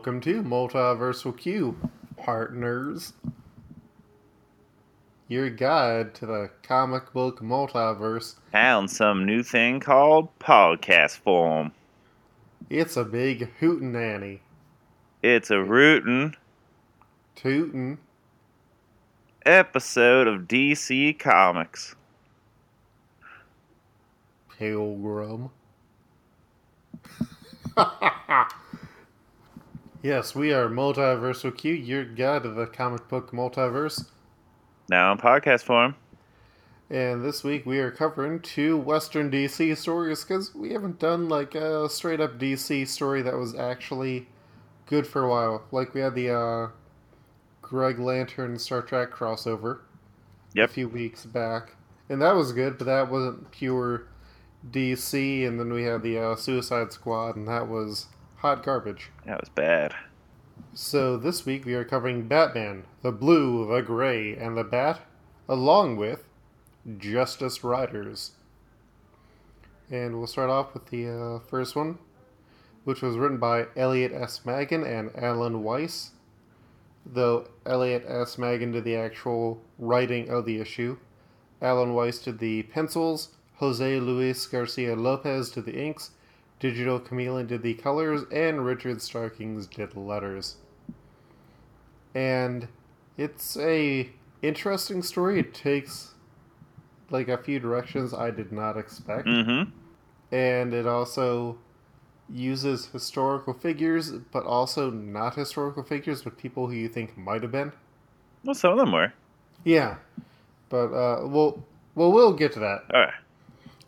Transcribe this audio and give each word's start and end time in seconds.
Welcome 0.00 0.22
to 0.22 0.42
Multiversal 0.42 1.36
Q, 1.36 1.76
partners. 2.16 3.12
Your 5.28 5.50
guide 5.50 6.14
to 6.14 6.24
the 6.24 6.50
comic 6.62 7.12
book 7.12 7.40
multiverse. 7.40 8.36
Found 8.50 8.90
some 8.90 9.26
new 9.26 9.42
thing 9.42 9.78
called 9.78 10.30
podcast 10.38 11.18
form. 11.18 11.72
It's 12.70 12.96
a 12.96 13.04
big 13.04 13.50
hootenanny. 13.60 14.38
It's 15.22 15.50
a 15.50 15.62
rootin' 15.62 16.34
Tootin'. 17.36 17.98
episode 19.44 20.26
of 20.26 20.48
DC 20.48 21.18
Comics. 21.18 21.94
Pilgrim. 24.56 25.50
yes, 30.02 30.34
we 30.34 30.52
are 30.52 30.68
Multiversal 30.68 31.56
Q, 31.56 31.72
your 31.72 32.04
guide 32.04 32.42
to 32.44 32.50
the 32.50 32.66
comic 32.66 33.08
book 33.08 33.32
multiverse. 33.32 34.06
Now 34.88 35.12
in 35.12 35.18
podcast 35.18 35.62
form. 35.64 35.94
And 36.88 37.24
this 37.24 37.44
week 37.44 37.64
we 37.66 37.78
are 37.78 37.92
covering 37.92 38.40
two 38.40 38.76
Western 38.76 39.30
DC 39.30 39.76
stories 39.76 40.24
because 40.24 40.54
we 40.54 40.72
haven't 40.72 40.98
done 40.98 41.28
like 41.28 41.54
a 41.54 41.88
straight 41.88 42.20
up 42.20 42.38
DC 42.38 42.88
story 42.88 43.22
that 43.22 43.36
was 43.36 43.54
actually 43.54 44.26
good 44.86 45.06
for 45.06 45.22
a 45.22 45.28
while. 45.28 45.62
Like 45.70 45.94
we 45.94 46.00
had 46.00 46.16
the 46.16 46.34
uh, 46.34 46.68
Green 47.62 48.04
Lantern 48.04 48.58
Star 48.58 48.82
Trek 48.82 49.12
crossover 49.12 49.80
Yep. 50.52 50.68
a 50.68 50.72
few 50.72 50.88
weeks 50.88 51.24
back, 51.24 51.76
and 52.08 52.20
that 52.22 52.34
was 52.34 52.50
good, 52.52 52.76
but 52.76 52.86
that 52.86 53.08
wasn't 53.08 53.52
pure 53.52 54.08
DC. 54.68 55.46
And 55.46 55.60
then 55.60 55.72
we 55.72 55.84
had 55.84 56.02
the 56.02 56.18
uh, 56.18 56.34
Suicide 56.34 56.92
Squad, 56.92 57.36
and 57.36 57.46
that 57.46 57.68
was 57.68 58.06
hot 58.40 58.62
garbage. 58.62 59.10
That 59.26 59.38
was 59.40 59.50
bad. 59.50 59.94
So 60.72 61.18
this 61.18 61.44
week 61.44 61.66
we 61.66 61.74
are 61.74 61.84
covering 61.84 62.26
Batman, 62.26 62.84
the 63.02 63.12
Blue, 63.12 63.66
the 63.66 63.82
Gray, 63.82 64.34
and 64.34 64.56
the 64.56 64.64
Bat, 64.64 65.00
along 65.46 65.98
with 65.98 66.24
Justice 66.96 67.62
Riders. 67.62 68.32
And 69.90 70.16
we'll 70.16 70.26
start 70.26 70.48
off 70.48 70.72
with 70.72 70.86
the 70.86 71.08
uh, 71.08 71.38
first 71.50 71.76
one, 71.76 71.98
which 72.84 73.02
was 73.02 73.18
written 73.18 73.36
by 73.36 73.66
Elliot 73.76 74.12
S. 74.12 74.46
Maggin 74.46 74.84
and 74.84 75.10
Alan 75.14 75.62
Weiss. 75.62 76.12
Though 77.04 77.46
Elliot 77.66 78.04
S. 78.08 78.38
Maggin 78.38 78.72
did 78.72 78.84
the 78.84 78.96
actual 78.96 79.60
writing 79.78 80.30
of 80.30 80.46
the 80.46 80.60
issue, 80.60 80.96
Alan 81.60 81.92
Weiss 81.92 82.18
did 82.18 82.38
the 82.38 82.62
pencils, 82.62 83.36
Jose 83.56 84.00
Luis 84.00 84.46
Garcia 84.46 84.96
Lopez 84.96 85.50
did 85.50 85.66
the 85.66 85.78
inks, 85.78 86.12
Digital 86.60 87.00
Chameleon 87.00 87.46
did 87.46 87.62
the 87.62 87.74
colors, 87.74 88.22
and 88.30 88.64
Richard 88.64 89.00
Starkings 89.00 89.66
did 89.66 89.92
the 89.92 90.00
letters. 90.00 90.56
And 92.14 92.68
it's 93.16 93.56
a 93.56 94.10
interesting 94.42 95.02
story. 95.02 95.40
It 95.40 95.54
takes 95.54 96.14
like 97.10 97.28
a 97.28 97.38
few 97.38 97.58
directions 97.58 98.14
I 98.14 98.30
did 98.30 98.52
not 98.52 98.76
expect. 98.76 99.26
Mm-hmm. 99.26 99.70
And 100.34 100.74
it 100.74 100.86
also 100.86 101.58
uses 102.28 102.86
historical 102.86 103.52
figures, 103.52 104.12
but 104.12 104.44
also 104.44 104.90
not 104.90 105.34
historical 105.34 105.82
figures, 105.82 106.22
but 106.22 106.38
people 106.38 106.68
who 106.68 106.74
you 106.74 106.88
think 106.88 107.16
might 107.16 107.42
have 107.42 107.50
been. 107.50 107.72
Well, 108.44 108.54
some 108.54 108.72
of 108.72 108.78
them 108.78 108.92
were. 108.92 109.12
Yeah. 109.64 109.96
But 110.68 110.92
uh 110.92 111.26
well 111.26 111.64
well 111.94 112.12
we'll 112.12 112.32
get 112.32 112.52
to 112.52 112.60
that. 112.60 112.82
Alright. 112.92 113.14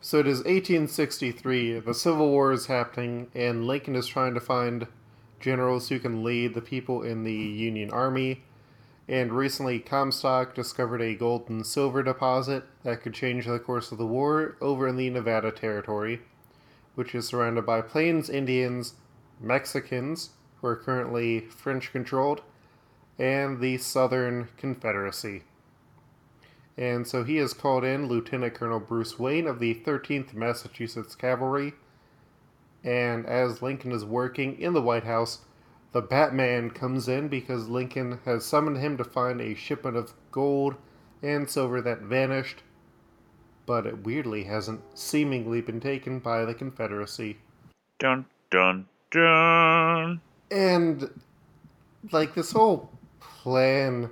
So 0.05 0.19
it 0.19 0.27
is 0.27 0.39
1863. 0.39 1.79
The 1.79 1.95
Civil 1.95 2.29
War 2.29 2.51
is 2.51 2.67
happening, 2.67 3.31
and 3.37 3.69
Lincoln 3.69 3.95
is 3.95 4.09
trying 4.09 4.35
to 4.35 4.41
find 4.41 4.89
generals 5.39 5.89
who 5.89 6.01
can 6.01 6.25
lead 6.25 6.55
the 6.55 6.61
people 6.61 7.05
in 7.05 7.23
the 7.23 7.33
Union 7.33 7.89
Army. 7.93 8.43
And 9.07 9.33
recently, 9.33 9.79
Comstock 9.79 10.57
discovered 10.57 11.01
a 11.01 11.15
gold 11.15 11.49
and 11.49 11.65
silver 11.65 12.03
deposit 12.03 12.65
that 12.83 13.01
could 13.01 13.15
change 13.15 13.47
the 13.47 13.61
course 13.61 13.93
of 13.93 13.99
the 13.99 14.05
war 14.05 14.57
over 14.61 14.89
in 14.89 14.97
the 14.97 15.09
Nevada 15.09 15.53
Territory, 15.53 16.23
which 16.97 17.15
is 17.15 17.29
surrounded 17.29 17.65
by 17.65 17.81
Plains 17.81 18.29
Indians, 18.29 18.95
Mexicans, 19.41 20.31
who 20.61 20.67
are 20.67 20.75
currently 20.75 21.43
French 21.43 21.93
controlled, 21.93 22.43
and 23.21 23.61
the 23.61 23.79
Southern 23.79 24.49
Confederacy. 24.57 25.45
And 26.77 27.07
so 27.07 27.23
he 27.25 27.37
has 27.37 27.53
called 27.53 27.85
in 27.85 28.09
Lieutenant 28.09 28.55
Colonel 28.55 28.81
Bruce 28.81 29.19
Wayne 29.19 29.47
of 29.47 29.59
the 29.59 29.75
13th 29.75 30.33
Massachusetts 30.35 31.15
Cavalry. 31.15 31.75
And 32.83 33.27
as 33.27 33.63
Lincoln 33.63 33.93
is 33.93 34.05
working 34.05 34.59
in 34.59 34.73
the 34.73 34.83
White 34.83 35.05
House, 35.05 35.41
the 35.93 36.01
Batman 36.01 36.71
comes 36.71 37.07
in 37.07 37.29
because 37.29 37.69
Lincoln 37.69 38.19
has 38.25 38.47
summoned 38.47 38.79
him 38.79 38.97
to 38.97 39.05
find 39.05 39.41
a 39.41 39.55
shipment 39.55 39.97
of 39.97 40.15
gold 40.31 40.77
and 41.23 41.49
silver 41.49 41.81
that 41.83 42.01
vanished, 42.01 42.63
but 43.67 43.87
it 43.87 44.05
weirdly 44.05 44.45
hasn't 44.45 44.81
seemingly 44.95 45.61
been 45.61 45.81
taken 45.81 46.19
by 46.19 46.45
the 46.45 46.55
Confederacy. 46.55 47.37
Dun 47.99 48.25
dun 48.51 48.87
dun. 49.11 50.21
And, 50.51 51.21
like, 52.11 52.35
this 52.35 52.53
whole 52.53 52.91
plan 53.21 54.11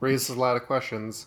raises 0.00 0.30
a 0.30 0.40
lot 0.40 0.56
of 0.56 0.64
questions. 0.64 1.26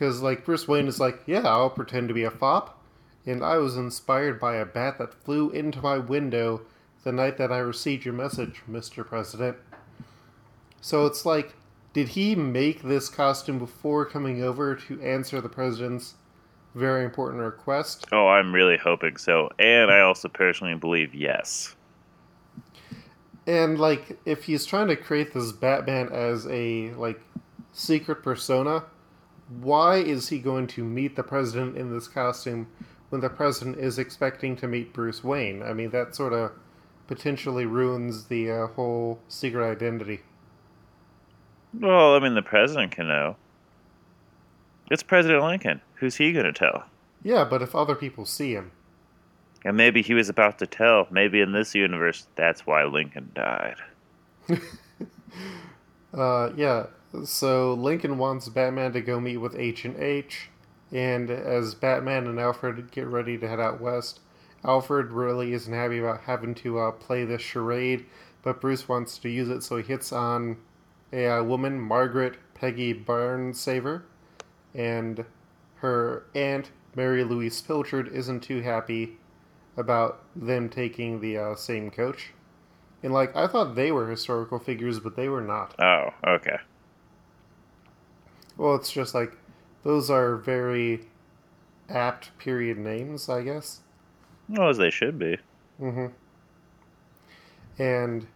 Because, 0.00 0.22
like, 0.22 0.46
Bruce 0.46 0.66
Wayne 0.66 0.88
is 0.88 0.98
like, 0.98 1.20
yeah, 1.26 1.46
I'll 1.46 1.68
pretend 1.68 2.08
to 2.08 2.14
be 2.14 2.24
a 2.24 2.30
fop. 2.30 2.82
And 3.26 3.44
I 3.44 3.58
was 3.58 3.76
inspired 3.76 4.40
by 4.40 4.56
a 4.56 4.64
bat 4.64 4.96
that 4.96 5.12
flew 5.12 5.50
into 5.50 5.82
my 5.82 5.98
window 5.98 6.62
the 7.04 7.12
night 7.12 7.36
that 7.36 7.52
I 7.52 7.58
received 7.58 8.06
your 8.06 8.14
message, 8.14 8.62
Mr. 8.66 9.06
President. 9.06 9.58
So 10.80 11.04
it's 11.04 11.26
like, 11.26 11.54
did 11.92 12.08
he 12.08 12.34
make 12.34 12.82
this 12.82 13.10
costume 13.10 13.58
before 13.58 14.06
coming 14.06 14.42
over 14.42 14.74
to 14.74 15.02
answer 15.02 15.38
the 15.42 15.50
president's 15.50 16.14
very 16.74 17.04
important 17.04 17.42
request? 17.42 18.06
Oh, 18.10 18.26
I'm 18.26 18.54
really 18.54 18.78
hoping 18.78 19.18
so. 19.18 19.50
And 19.58 19.90
I 19.90 20.00
also 20.00 20.28
personally 20.28 20.76
believe 20.76 21.14
yes. 21.14 21.76
And 23.46 23.78
like, 23.78 24.18
if 24.24 24.44
he's 24.44 24.64
trying 24.64 24.88
to 24.88 24.96
create 24.96 25.34
this 25.34 25.52
Batman 25.52 26.08
as 26.10 26.46
a 26.46 26.92
like 26.92 27.20
secret 27.74 28.22
persona, 28.22 28.84
why 29.58 29.96
is 29.96 30.28
he 30.28 30.38
going 30.38 30.66
to 30.68 30.84
meet 30.84 31.16
the 31.16 31.22
president 31.22 31.76
in 31.76 31.92
this 31.92 32.06
costume 32.06 32.68
when 33.08 33.20
the 33.20 33.28
president 33.28 33.78
is 33.78 33.98
expecting 33.98 34.56
to 34.56 34.68
meet 34.68 34.92
Bruce 34.92 35.24
Wayne? 35.24 35.62
I 35.62 35.72
mean, 35.72 35.90
that 35.90 36.14
sort 36.14 36.32
of 36.32 36.52
potentially 37.08 37.66
ruins 37.66 38.26
the 38.26 38.50
uh, 38.50 38.66
whole 38.68 39.18
secret 39.28 39.68
identity. 39.68 40.20
Well, 41.74 42.14
I 42.14 42.20
mean, 42.20 42.34
the 42.34 42.42
president 42.42 42.92
can 42.92 43.08
know. 43.08 43.36
It's 44.90 45.02
President 45.02 45.42
Lincoln. 45.42 45.80
Who's 45.94 46.16
he 46.16 46.32
going 46.32 46.46
to 46.46 46.52
tell? 46.52 46.84
Yeah, 47.22 47.44
but 47.44 47.62
if 47.62 47.74
other 47.74 47.94
people 47.94 48.24
see 48.24 48.52
him, 48.54 48.72
And 49.64 49.76
maybe 49.76 50.02
he 50.02 50.14
was 50.14 50.28
about 50.28 50.58
to 50.60 50.66
tell. 50.66 51.06
Maybe 51.10 51.40
in 51.40 51.52
this 51.52 51.74
universe, 51.74 52.26
that's 52.34 52.66
why 52.66 52.84
Lincoln 52.84 53.30
died. 53.34 53.76
uh, 56.14 56.50
yeah. 56.56 56.86
So 57.24 57.74
Lincoln 57.74 58.18
wants 58.18 58.48
Batman 58.48 58.92
to 58.92 59.00
go 59.00 59.20
meet 59.20 59.38
with 59.38 59.56
Agent 59.56 59.98
H, 59.98 60.48
and 60.92 61.30
as 61.30 61.74
Batman 61.74 62.26
and 62.26 62.38
Alfred 62.38 62.90
get 62.90 63.06
ready 63.06 63.36
to 63.38 63.48
head 63.48 63.60
out 63.60 63.80
west, 63.80 64.20
Alfred 64.64 65.10
really 65.10 65.52
isn't 65.52 65.72
happy 65.72 65.98
about 65.98 66.22
having 66.22 66.54
to 66.56 66.78
uh, 66.78 66.92
play 66.92 67.24
this 67.24 67.42
charade, 67.42 68.06
but 68.42 68.60
Bruce 68.60 68.88
wants 68.88 69.18
to 69.18 69.28
use 69.28 69.48
it, 69.48 69.62
so 69.62 69.76
he 69.76 69.82
hits 69.82 70.12
on 70.12 70.58
a 71.12 71.26
uh, 71.26 71.42
woman, 71.42 71.80
Margaret 71.80 72.36
Peggy 72.54 72.94
Barnsaver, 72.94 74.02
and 74.74 75.24
her 75.76 76.24
aunt, 76.34 76.70
Mary 76.94 77.24
Louise 77.24 77.60
Pilchard, 77.60 78.12
isn't 78.12 78.40
too 78.40 78.60
happy 78.60 79.18
about 79.76 80.22
them 80.36 80.68
taking 80.68 81.20
the 81.20 81.36
uh, 81.36 81.54
same 81.54 81.90
coach. 81.90 82.32
And, 83.02 83.12
like, 83.12 83.34
I 83.34 83.46
thought 83.46 83.74
they 83.74 83.90
were 83.90 84.08
historical 84.10 84.58
figures, 84.58 85.00
but 85.00 85.16
they 85.16 85.28
were 85.28 85.40
not. 85.40 85.74
Oh, 85.80 86.10
okay. 86.24 86.58
Well, 88.60 88.74
it's 88.74 88.92
just 88.92 89.14
like 89.14 89.38
those 89.84 90.10
are 90.10 90.36
very 90.36 91.06
apt 91.88 92.36
period 92.36 92.76
names, 92.76 93.26
I 93.30 93.40
guess. 93.42 93.80
Well, 94.50 94.68
as 94.68 94.76
they 94.76 94.90
should 94.90 95.18
be. 95.18 95.38
hmm 95.78 96.08
And 97.78 98.26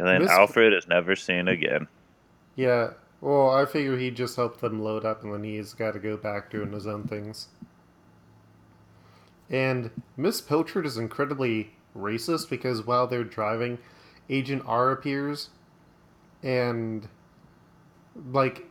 And 0.00 0.08
then 0.08 0.26
Alfred 0.26 0.72
is 0.72 0.88
never 0.88 1.14
seen 1.14 1.46
again. 1.46 1.86
yeah, 2.56 2.94
well, 3.20 3.50
I 3.50 3.64
figure 3.64 3.96
he 3.96 4.10
just 4.10 4.34
helped 4.34 4.60
them 4.60 4.82
load 4.82 5.04
up, 5.04 5.22
and 5.22 5.32
then 5.32 5.44
he's 5.44 5.72
got 5.72 5.92
to 5.92 6.00
go 6.00 6.16
back 6.16 6.50
doing 6.50 6.72
his 6.72 6.88
own 6.88 7.06
things. 7.06 7.46
And 9.48 9.92
Miss 10.16 10.40
Pilchard 10.40 10.84
is 10.84 10.96
incredibly 10.96 11.74
racist 11.96 12.50
because 12.50 12.84
while 12.84 13.06
they're 13.06 13.22
driving, 13.22 13.78
Agent 14.28 14.62
R 14.66 14.90
appears, 14.90 15.50
and 16.42 17.08
like 18.32 18.66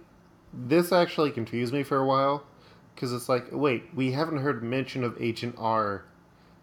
this 0.54 0.92
actually 0.92 1.32
confused 1.32 1.74
me 1.74 1.84
for 1.84 1.98
a 1.98 2.06
while 2.06 2.44
because 2.96 3.14
it's 3.14 3.30
like, 3.30 3.48
wait, 3.52 3.84
we 3.94 4.12
haven't 4.12 4.40
heard 4.40 4.64
mention 4.64 5.04
of 5.04 5.22
Agent 5.22 5.56
R, 5.58 6.04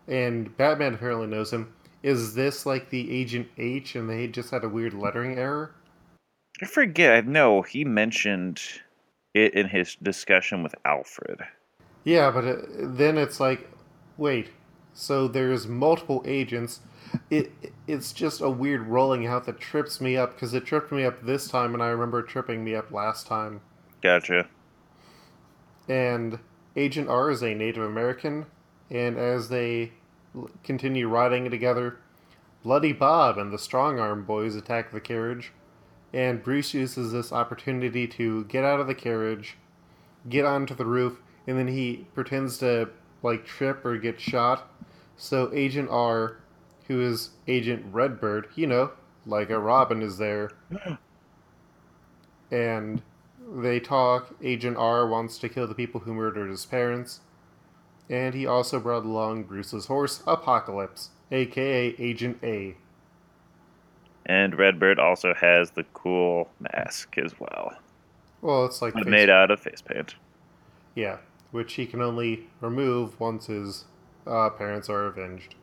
and 0.08 0.54
Batman 0.56 0.94
apparently 0.94 1.28
knows 1.28 1.52
him. 1.52 1.72
is 2.02 2.34
this 2.34 2.66
like 2.66 2.90
the 2.90 3.10
Agent 3.16 3.48
H 3.56 3.94
and 3.94 4.10
they 4.10 4.26
just 4.26 4.50
had 4.50 4.64
a 4.64 4.68
weird 4.68 4.94
lettering 4.94 5.38
error? 5.38 5.74
I 6.62 6.66
forget. 6.66 7.26
No, 7.26 7.62
he 7.62 7.84
mentioned 7.84 8.60
it 9.32 9.54
in 9.54 9.68
his 9.68 9.96
discussion 9.96 10.62
with 10.62 10.74
Alfred. 10.84 11.40
Yeah, 12.04 12.30
but 12.30 12.44
it, 12.44 12.58
then 12.96 13.16
it's 13.16 13.40
like, 13.40 13.70
wait, 14.16 14.50
so 14.92 15.26
there's 15.28 15.66
multiple 15.66 16.22
agents. 16.26 16.80
It 17.30 17.52
it's 17.86 18.12
just 18.12 18.40
a 18.40 18.50
weird 18.50 18.86
rolling 18.86 19.26
out 19.26 19.46
that 19.46 19.60
trips 19.60 20.00
me 20.00 20.16
up 20.16 20.34
because 20.34 20.52
it 20.52 20.64
tripped 20.64 20.90
me 20.90 21.04
up 21.04 21.22
this 21.22 21.48
time, 21.48 21.74
and 21.74 21.82
I 21.82 21.88
remember 21.88 22.22
tripping 22.22 22.64
me 22.64 22.74
up 22.74 22.90
last 22.90 23.26
time. 23.26 23.60
Gotcha. 24.04 24.46
And 25.88 26.38
Agent 26.76 27.08
R 27.08 27.30
is 27.30 27.42
a 27.42 27.54
Native 27.54 27.84
American, 27.84 28.44
and 28.90 29.16
as 29.16 29.48
they 29.48 29.92
continue 30.62 31.08
riding 31.08 31.50
together, 31.50 31.96
Bloody 32.62 32.92
Bob 32.92 33.38
and 33.38 33.50
the 33.50 33.58
Strong 33.58 33.98
Arm 33.98 34.26
Boys 34.26 34.56
attack 34.56 34.92
the 34.92 35.00
carriage, 35.00 35.52
and 36.12 36.42
Bruce 36.42 36.74
uses 36.74 37.12
this 37.12 37.32
opportunity 37.32 38.06
to 38.08 38.44
get 38.44 38.62
out 38.62 38.78
of 38.78 38.88
the 38.88 38.94
carriage, 38.94 39.56
get 40.28 40.44
onto 40.44 40.74
the 40.74 40.84
roof, 40.84 41.22
and 41.46 41.58
then 41.58 41.68
he 41.68 42.06
pretends 42.12 42.58
to 42.58 42.90
like 43.22 43.46
trip 43.46 43.86
or 43.86 43.96
get 43.96 44.20
shot. 44.20 44.70
So 45.16 45.50
Agent 45.54 45.88
R, 45.90 46.36
who 46.88 47.00
is 47.00 47.30
Agent 47.48 47.86
Redbird, 47.90 48.48
you 48.54 48.66
know, 48.66 48.90
like 49.24 49.48
a 49.48 49.58
Robin, 49.58 50.02
is 50.02 50.18
there, 50.18 50.50
and 52.50 53.00
they 53.54 53.80
talk. 53.80 54.34
Agent 54.42 54.76
R 54.76 55.06
wants 55.06 55.38
to 55.38 55.48
kill 55.48 55.66
the 55.66 55.74
people 55.74 56.00
who 56.00 56.14
murdered 56.14 56.50
his 56.50 56.66
parents. 56.66 57.20
And 58.10 58.34
he 58.34 58.46
also 58.46 58.80
brought 58.80 59.04
along 59.04 59.44
Bruce's 59.44 59.86
horse, 59.86 60.22
Apocalypse, 60.26 61.10
aka 61.30 61.94
Agent 61.98 62.38
A. 62.42 62.76
And 64.26 64.58
Redbird 64.58 64.98
also 64.98 65.34
has 65.34 65.70
the 65.70 65.84
cool 65.94 66.50
mask 66.60 67.16
as 67.18 67.38
well, 67.38 67.76
Well, 68.40 68.64
it's 68.64 68.80
like 68.80 68.94
made 68.94 69.28
out 69.28 69.50
of 69.50 69.60
face 69.60 69.82
paint. 69.82 70.14
Yeah, 70.94 71.18
which 71.50 71.74
he 71.74 71.86
can 71.86 72.00
only 72.00 72.46
remove 72.60 73.18
once 73.20 73.46
his 73.46 73.84
uh, 74.26 74.50
parents 74.50 74.88
are 74.88 75.06
avenged. 75.06 75.54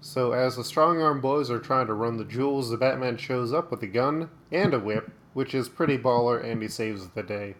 So, 0.00 0.32
as 0.32 0.56
the 0.56 0.64
strong 0.64 1.02
arm 1.02 1.20
boys 1.20 1.50
are 1.50 1.58
trying 1.58 1.88
to 1.88 1.94
run 1.94 2.16
the 2.16 2.24
jewels, 2.24 2.70
the 2.70 2.76
Batman 2.76 3.16
shows 3.16 3.52
up 3.52 3.70
with 3.70 3.82
a 3.82 3.86
gun 3.86 4.30
and 4.52 4.72
a 4.72 4.78
whip, 4.78 5.10
which 5.36 5.54
is 5.54 5.68
pretty 5.68 5.98
baller, 5.98 6.42
and 6.42 6.62
he 6.62 6.66
saves 6.66 7.08
the 7.08 7.22
day. 7.22 7.54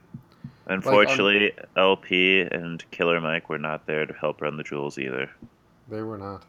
Unfortunately, 0.64 1.52
LP 1.76 2.40
and 2.40 2.82
Killer 2.90 3.20
Mike 3.20 3.50
were 3.50 3.58
not 3.58 3.84
there 3.86 4.06
to 4.06 4.14
help 4.14 4.40
run 4.40 4.56
the 4.56 4.62
jewels 4.62 4.98
either. 4.98 5.30
They 5.86 6.00
were 6.00 6.16
not. 6.16 6.46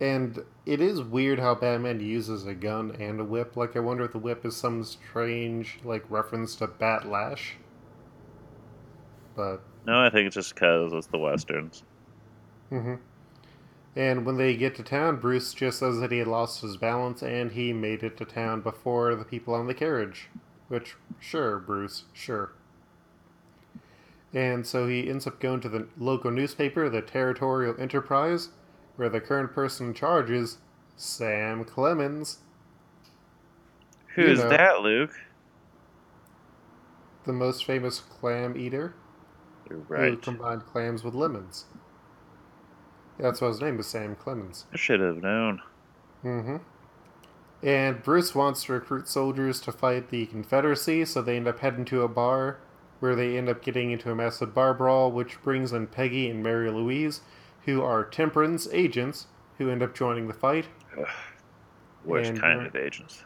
And 0.00 0.44
it 0.64 0.80
is 0.80 1.02
weird 1.02 1.40
how 1.40 1.56
Batman 1.56 1.98
uses 1.98 2.46
a 2.46 2.54
gun 2.54 2.94
and 3.00 3.18
a 3.18 3.24
whip. 3.24 3.56
Like, 3.56 3.74
I 3.74 3.80
wonder 3.80 4.04
if 4.04 4.12
the 4.12 4.18
whip 4.20 4.46
is 4.46 4.56
some 4.56 4.84
strange, 4.84 5.80
like, 5.82 6.08
reference 6.08 6.54
to 6.54 6.68
Bat 6.68 7.08
Lash. 7.08 7.56
But, 9.34 9.60
No, 9.84 10.00
I 10.00 10.08
think 10.08 10.28
it's 10.28 10.36
just 10.36 10.54
because 10.54 10.92
it's 10.92 11.08
the 11.08 11.18
westerns. 11.18 11.82
hmm 12.68 12.94
And 13.98 14.24
when 14.24 14.36
they 14.36 14.56
get 14.56 14.76
to 14.76 14.84
town, 14.84 15.16
Bruce 15.16 15.52
just 15.52 15.80
says 15.80 15.98
that 15.98 16.12
he 16.12 16.18
had 16.18 16.28
lost 16.28 16.62
his 16.62 16.76
balance 16.76 17.20
and 17.20 17.50
he 17.50 17.72
made 17.72 18.04
it 18.04 18.16
to 18.18 18.24
town 18.24 18.60
before 18.60 19.16
the 19.16 19.24
people 19.24 19.54
on 19.54 19.66
the 19.66 19.74
carriage. 19.74 20.28
Which, 20.68 20.94
sure, 21.18 21.58
Bruce, 21.58 22.04
sure. 22.12 22.52
And 24.32 24.64
so 24.64 24.86
he 24.86 25.08
ends 25.10 25.26
up 25.26 25.40
going 25.40 25.60
to 25.62 25.68
the 25.68 25.88
local 25.98 26.30
newspaper, 26.30 26.88
the 26.88 27.02
Territorial 27.02 27.74
Enterprise, 27.76 28.50
where 28.94 29.08
the 29.08 29.20
current 29.20 29.52
person 29.52 29.88
in 29.88 29.94
charge 29.94 30.30
is 30.30 30.58
Sam 30.94 31.64
Clemens, 31.64 32.38
Who's 34.14 34.38
know. 34.38 34.48
that, 34.48 34.80
Luke? 34.80 35.12
the 37.24 37.32
most 37.32 37.64
famous 37.64 38.00
clam 38.00 38.56
eater 38.56 38.94
You're 39.68 39.80
who 39.80 40.16
combined 40.16 40.64
clams 40.64 41.04
with 41.04 41.14
lemons. 41.14 41.66
That's 43.18 43.40
why 43.40 43.48
his 43.48 43.60
name 43.60 43.78
is 43.80 43.86
Sam 43.86 44.14
Clemens. 44.16 44.66
I 44.72 44.76
should 44.76 45.00
have 45.00 45.22
known. 45.22 45.60
Mm-hmm. 46.24 46.56
And 47.62 48.02
Bruce 48.02 48.34
wants 48.34 48.64
to 48.64 48.72
recruit 48.72 49.08
soldiers 49.08 49.60
to 49.62 49.72
fight 49.72 50.10
the 50.10 50.26
Confederacy, 50.26 51.04
so 51.04 51.20
they 51.20 51.36
end 51.36 51.48
up 51.48 51.58
heading 51.58 51.84
to 51.86 52.02
a 52.02 52.08
bar 52.08 52.58
where 53.00 53.16
they 53.16 53.36
end 53.36 53.48
up 53.48 53.62
getting 53.62 53.90
into 53.90 54.10
a 54.10 54.14
massive 54.14 54.54
bar 54.54 54.74
brawl, 54.74 55.10
which 55.10 55.42
brings 55.42 55.72
in 55.72 55.86
Peggy 55.86 56.28
and 56.28 56.42
Mary 56.42 56.70
Louise, 56.70 57.20
who 57.64 57.82
are 57.82 58.04
temperance 58.04 58.68
agents, 58.72 59.26
who 59.58 59.70
end 59.70 59.82
up 59.82 59.94
joining 59.94 60.28
the 60.28 60.34
fight. 60.34 60.66
Worst 62.04 62.30
And 62.30 62.40
kind 62.40 62.66
of 62.66 62.74
agents. 62.74 63.24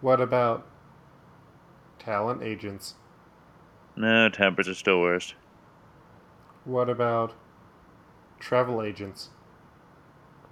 What 0.00 0.20
about 0.20 0.66
talent 1.98 2.42
agents? 2.42 2.94
No, 3.96 4.28
Temperance 4.28 4.68
is 4.68 4.78
still 4.78 5.00
worst. 5.00 5.34
What 6.64 6.88
about 6.88 7.34
travel 8.40 8.82
agents? 8.82 9.30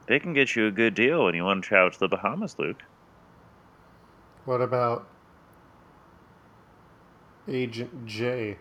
They 0.07 0.19
can 0.19 0.33
get 0.33 0.57
you 0.57 0.67
a 0.67 0.71
good 0.71 0.95
deal 0.95 1.25
when 1.25 1.35
you 1.35 1.45
want 1.45 1.63
to 1.65 1.69
travel 1.69 1.91
to 1.91 1.99
the 1.99 2.09
Bahamas, 2.09 2.59
Luke. 2.59 2.83
What 4.45 4.63
about 4.63 5.07
Agent 7.47 8.07
J? 8.07 8.57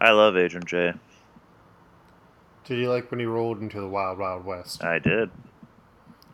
I 0.00 0.10
love 0.10 0.36
Agent 0.36 0.66
J. 0.66 0.92
Did 2.64 2.78
you 2.78 2.90
like 2.90 3.10
when 3.10 3.18
he 3.18 3.26
rolled 3.26 3.60
into 3.60 3.80
the 3.80 3.88
Wild 3.88 4.18
Wild 4.18 4.44
West? 4.44 4.84
I 4.84 4.98
did. 4.98 5.30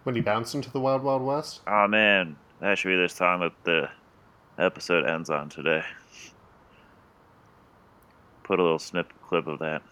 When 0.02 0.14
he 0.14 0.20
bounced 0.20 0.54
into 0.54 0.70
the 0.70 0.80
Wild 0.80 1.02
Wild 1.02 1.22
West? 1.22 1.60
Oh 1.66 1.86
man, 1.88 2.36
that 2.60 2.76
should 2.76 2.88
be 2.88 2.96
the 2.96 3.08
time 3.08 3.40
that 3.40 3.52
the 3.64 3.88
episode 4.58 5.08
ends 5.08 5.30
on 5.30 5.48
today. 5.48 5.82
Put 8.42 8.58
a 8.58 8.62
little 8.62 8.78
snip 8.78 9.12
clip 9.22 9.46
of 9.46 9.60
that. 9.60 9.82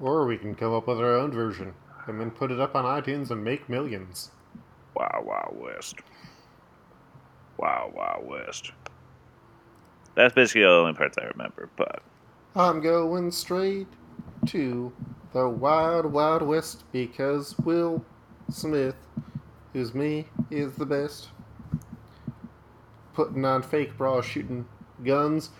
Or 0.00 0.26
we 0.26 0.36
can 0.36 0.54
come 0.54 0.72
up 0.72 0.86
with 0.86 0.98
our 0.98 1.16
own 1.16 1.32
version 1.32 1.74
and 2.06 2.20
then 2.20 2.30
put 2.30 2.50
it 2.50 2.60
up 2.60 2.74
on 2.74 2.84
iTunes 2.84 3.30
and 3.30 3.44
make 3.44 3.68
millions. 3.68 4.30
Wow, 4.94 5.22
wow, 5.24 5.54
West. 5.54 5.96
Wow, 7.58 7.92
wow, 7.94 8.22
West. 8.24 8.72
That's 10.14 10.34
basically 10.34 10.62
the 10.62 10.68
only 10.68 10.92
parts 10.92 11.16
I 11.18 11.24
remember, 11.24 11.70
but 11.76 12.02
I'm 12.54 12.80
going 12.80 13.30
straight 13.30 13.86
to 14.46 14.92
the 15.32 15.48
Wild 15.48 16.06
Wild 16.06 16.42
West 16.42 16.84
because 16.92 17.56
Will 17.58 18.04
Smith, 18.50 18.96
who's 19.72 19.94
me, 19.94 20.28
is 20.50 20.74
the 20.74 20.84
best. 20.84 21.28
Putting 23.14 23.44
on 23.44 23.62
fake 23.62 23.96
bra, 23.96 24.20
shooting 24.20 24.66
guns, 25.04 25.50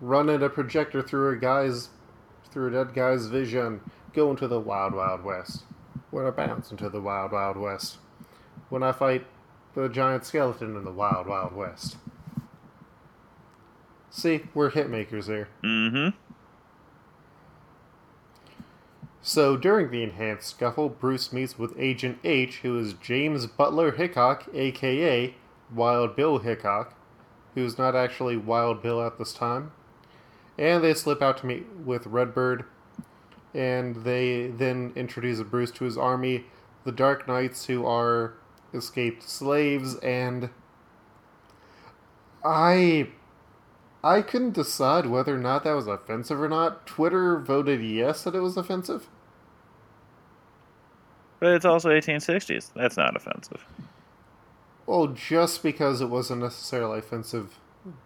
running 0.00 0.42
a 0.42 0.48
projector 0.48 1.02
through 1.02 1.30
a 1.30 1.36
guy's 1.36 1.90
through 2.54 2.68
a 2.68 2.84
dead 2.84 2.94
guy's 2.94 3.26
vision, 3.26 3.80
going 4.14 4.36
to 4.36 4.46
the 4.46 4.60
Wild 4.60 4.94
Wild 4.94 5.24
West. 5.24 5.64
When 6.10 6.24
I 6.24 6.30
bounce 6.30 6.70
into 6.70 6.88
the 6.88 7.00
Wild 7.00 7.32
Wild 7.32 7.56
West. 7.56 7.98
When 8.68 8.84
I 8.84 8.92
fight 8.92 9.26
the 9.74 9.88
giant 9.88 10.24
skeleton 10.24 10.76
in 10.76 10.84
the 10.84 10.92
Wild 10.92 11.26
Wild 11.26 11.54
West. 11.54 11.96
See, 14.08 14.42
we're 14.54 14.70
hit 14.70 14.88
makers 14.88 15.26
here. 15.26 15.48
mm-hmm. 15.64 16.16
So 19.20 19.56
during 19.56 19.90
the 19.90 20.02
enhanced 20.02 20.50
scuffle, 20.50 20.90
Bruce 20.90 21.32
meets 21.32 21.58
with 21.58 21.74
Agent 21.78 22.18
H, 22.22 22.58
who 22.58 22.78
is 22.78 22.92
James 22.92 23.46
Butler 23.46 23.92
Hickok, 23.92 24.46
aka 24.54 25.34
Wild 25.74 26.14
Bill 26.14 26.38
Hickok, 26.38 26.94
who's 27.54 27.78
not 27.78 27.96
actually 27.96 28.36
Wild 28.36 28.82
Bill 28.82 29.02
at 29.02 29.18
this 29.18 29.32
time. 29.32 29.72
And 30.56 30.84
they 30.84 30.94
slip 30.94 31.20
out 31.20 31.38
to 31.38 31.46
meet 31.46 31.66
with 31.84 32.06
Redbird, 32.06 32.64
and 33.52 33.96
they 34.04 34.48
then 34.48 34.92
introduce 34.94 35.40
Bruce 35.42 35.70
to 35.72 35.84
his 35.84 35.98
army, 35.98 36.44
the 36.84 36.92
Dark 36.92 37.26
Knights, 37.26 37.66
who 37.66 37.84
are 37.84 38.34
escaped 38.72 39.22
slaves, 39.22 39.96
and 39.96 40.50
I 42.44 43.08
I 44.04 44.20
couldn't 44.20 44.52
decide 44.52 45.06
whether 45.06 45.34
or 45.34 45.38
not 45.38 45.64
that 45.64 45.72
was 45.72 45.86
offensive 45.86 46.40
or 46.40 46.48
not. 46.48 46.86
Twitter 46.86 47.38
voted 47.38 47.82
yes 47.82 48.24
that 48.24 48.34
it 48.34 48.40
was 48.40 48.56
offensive. 48.56 49.08
But 51.40 51.54
it's 51.54 51.64
also 51.64 51.88
1860s. 51.88 52.70
That's 52.74 52.96
not 52.96 53.16
offensive. 53.16 53.64
Well, 54.86 55.08
just 55.08 55.62
because 55.62 56.02
it 56.02 56.10
wasn't 56.10 56.42
necessarily 56.42 56.98
offensive 56.98 57.58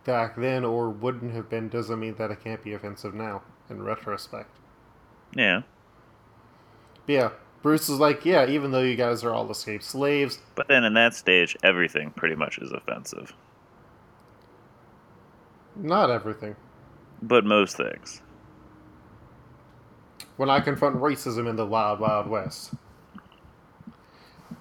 back 0.05 0.37
then 0.37 0.65
or 0.65 0.89
wouldn't 0.91 1.33
have 1.35 1.49
been 1.49 1.69
doesn't 1.69 1.99
mean 1.99 2.15
that 2.17 2.31
it 2.31 2.43
can't 2.43 2.63
be 2.63 2.73
offensive 2.75 3.15
now, 3.15 3.43
in 3.71 3.83
retrospect. 3.83 4.51
Yeah. 5.35 5.63
But 7.07 7.13
yeah, 7.13 7.29
Bruce 7.63 7.89
is 7.89 7.99
like, 7.99 8.25
yeah, 8.25 8.47
even 8.47 8.71
though 8.71 8.83
you 8.83 8.97
guys 8.97 9.23
are 9.25 9.33
all 9.33 9.51
escaped 9.51 9.85
slaves, 9.85 10.39
But 10.55 10.69
then 10.69 10.85
in 10.85 10.95
that 10.95 11.15
stage, 11.15 11.57
everything 11.63 12.11
pretty 12.11 12.35
much 12.35 12.59
is 12.59 12.73
offensive. 12.73 13.35
not 15.77 16.11
everything. 16.11 16.57
But 17.23 17.45
most 17.45 17.77
things. 17.77 18.23
when 20.37 20.51
I 20.51 20.61
confront 20.61 20.97
racism 20.97 21.49
in 21.49 21.57
the 21.57 21.67
Wild 21.67 21.99
Wild 22.01 22.29
West. 22.29 22.75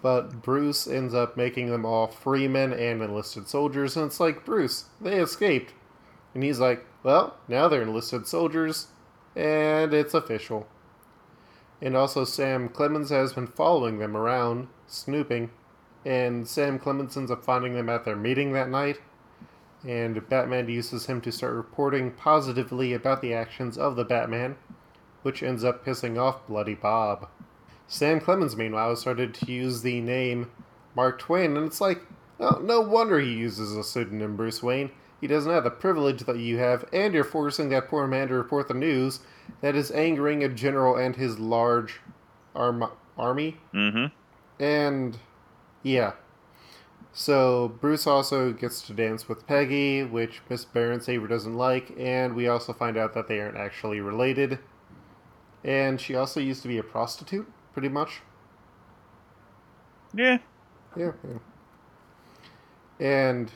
But 0.01 0.42
Bruce 0.42 0.88
ends 0.88 1.13
up 1.13 1.36
making 1.36 1.70
them 1.70 1.86
all 1.86 2.08
freemen 2.08 2.72
and 2.72 3.01
enlisted 3.01 3.48
soldiers, 3.48 3.98
and 3.98 4.06
it's 4.06 4.20
like, 4.20 4.46
Bruce, 4.46 4.86
they 5.01 5.20
escaped. 5.20 5.74
And 6.34 6.44
he's 6.44 6.60
like, 6.60 6.86
well, 7.04 7.38
now 7.48 7.68
they're 7.68 7.82
enlisted 7.82 8.27
soldiers, 8.27 8.88
and 9.36 9.94
it's 9.94 10.13
official. 10.13 10.68
And 11.82 11.96
also, 11.96 12.25
Sam 12.25 12.70
Clemens 12.70 13.10
has 13.10 13.34
been 13.34 13.48
following 13.48 14.00
them 14.00 14.16
around, 14.16 14.68
snooping, 14.88 15.51
and 16.06 16.48
Sam 16.48 16.80
Clemens 16.80 17.18
ends 17.18 17.32
up 17.32 17.44
finding 17.44 17.74
them 17.74 17.89
at 17.89 18.06
their 18.06 18.16
meeting 18.16 18.54
that 18.54 18.70
night. 18.70 19.00
And 19.86 20.27
Batman 20.27 20.70
uses 20.70 21.06
him 21.06 21.22
to 21.22 21.32
start 21.32 21.54
reporting 21.54 22.12
positively 22.12 22.94
about 22.94 23.22
the 23.22 23.34
actions 23.34 23.77
of 23.77 23.96
the 23.96 24.06
Batman, 24.06 24.58
which 25.22 25.44
ends 25.44 25.63
up 25.63 25.86
pissing 25.86 26.20
off 26.20 26.48
Bloody 26.48 26.75
Bob. 26.75 27.30
Sam 27.88 28.20
Clemens, 28.20 28.56
meanwhile, 28.56 28.96
started 28.96 29.34
to 29.36 29.51
use 29.51 29.82
the 29.82 30.01
name 30.01 30.51
Mark 30.96 31.20
Twain, 31.20 31.56
and 31.56 31.65
it's 31.65 31.82
like, 31.82 32.01
oh, 32.39 32.60
no 32.62 32.82
wonder 32.82 33.20
he 33.20 33.34
uses 33.34 33.75
a 33.75 33.84
pseudonym 33.84 34.36
Bruce 34.36 34.62
Wayne. 34.62 34.91
He 35.22 35.27
doesn't 35.27 35.51
have 35.51 35.63
the 35.63 35.72
privilege 35.72 36.22
that 36.22 36.38
you 36.38 36.58
have, 36.58 36.86
and 36.91 37.13
you're 37.13 37.24
forcing 37.24 37.70
that 37.70 37.88
poor 37.88 38.06
man 38.06 38.27
to 38.27 38.36
report 38.36 38.67
the 38.67 38.74
news 38.74 39.22
that 39.62 39.75
is 39.75 39.89
angering 39.91 40.44
a 40.44 40.50
general 40.50 40.96
and 40.96 41.15
his 41.15 41.39
large 41.39 42.01
arm- 42.56 42.91
army. 43.17 43.58
Mm-hmm. 43.74 44.08
And 44.63 45.17
yeah. 45.82 46.13
So 47.13 47.70
Bruce 47.82 48.06
also 48.06 48.53
gets 48.53 48.82
to 48.84 48.94
dance 48.94 49.27
with 49.27 49.48
Peggy, 49.48 50.03
which 50.03 50.41
Miss 50.50 50.65
Baron 50.65 51.01
Saber 51.01 51.27
doesn't 51.27 51.56
like, 51.56 51.91
and 51.98 52.36
we 52.36 52.48
also 52.48 52.74
find 52.74 52.96
out 52.96 53.13
that 53.15 53.27
they 53.27 53.39
aren't 53.39 53.58
actually 53.58 54.01
related. 54.01 54.60
And 55.63 56.00
she 56.00 56.15
also 56.15 56.39
used 56.39 56.62
to 56.62 56.67
be 56.67 56.77
a 56.77 56.84
prostitute, 56.84 57.51
pretty 57.77 57.89
much. 57.89 58.22
Yeah. 60.15 60.39
Yeah, 60.98 61.12
yeah. 61.24 61.38
And 63.00 63.51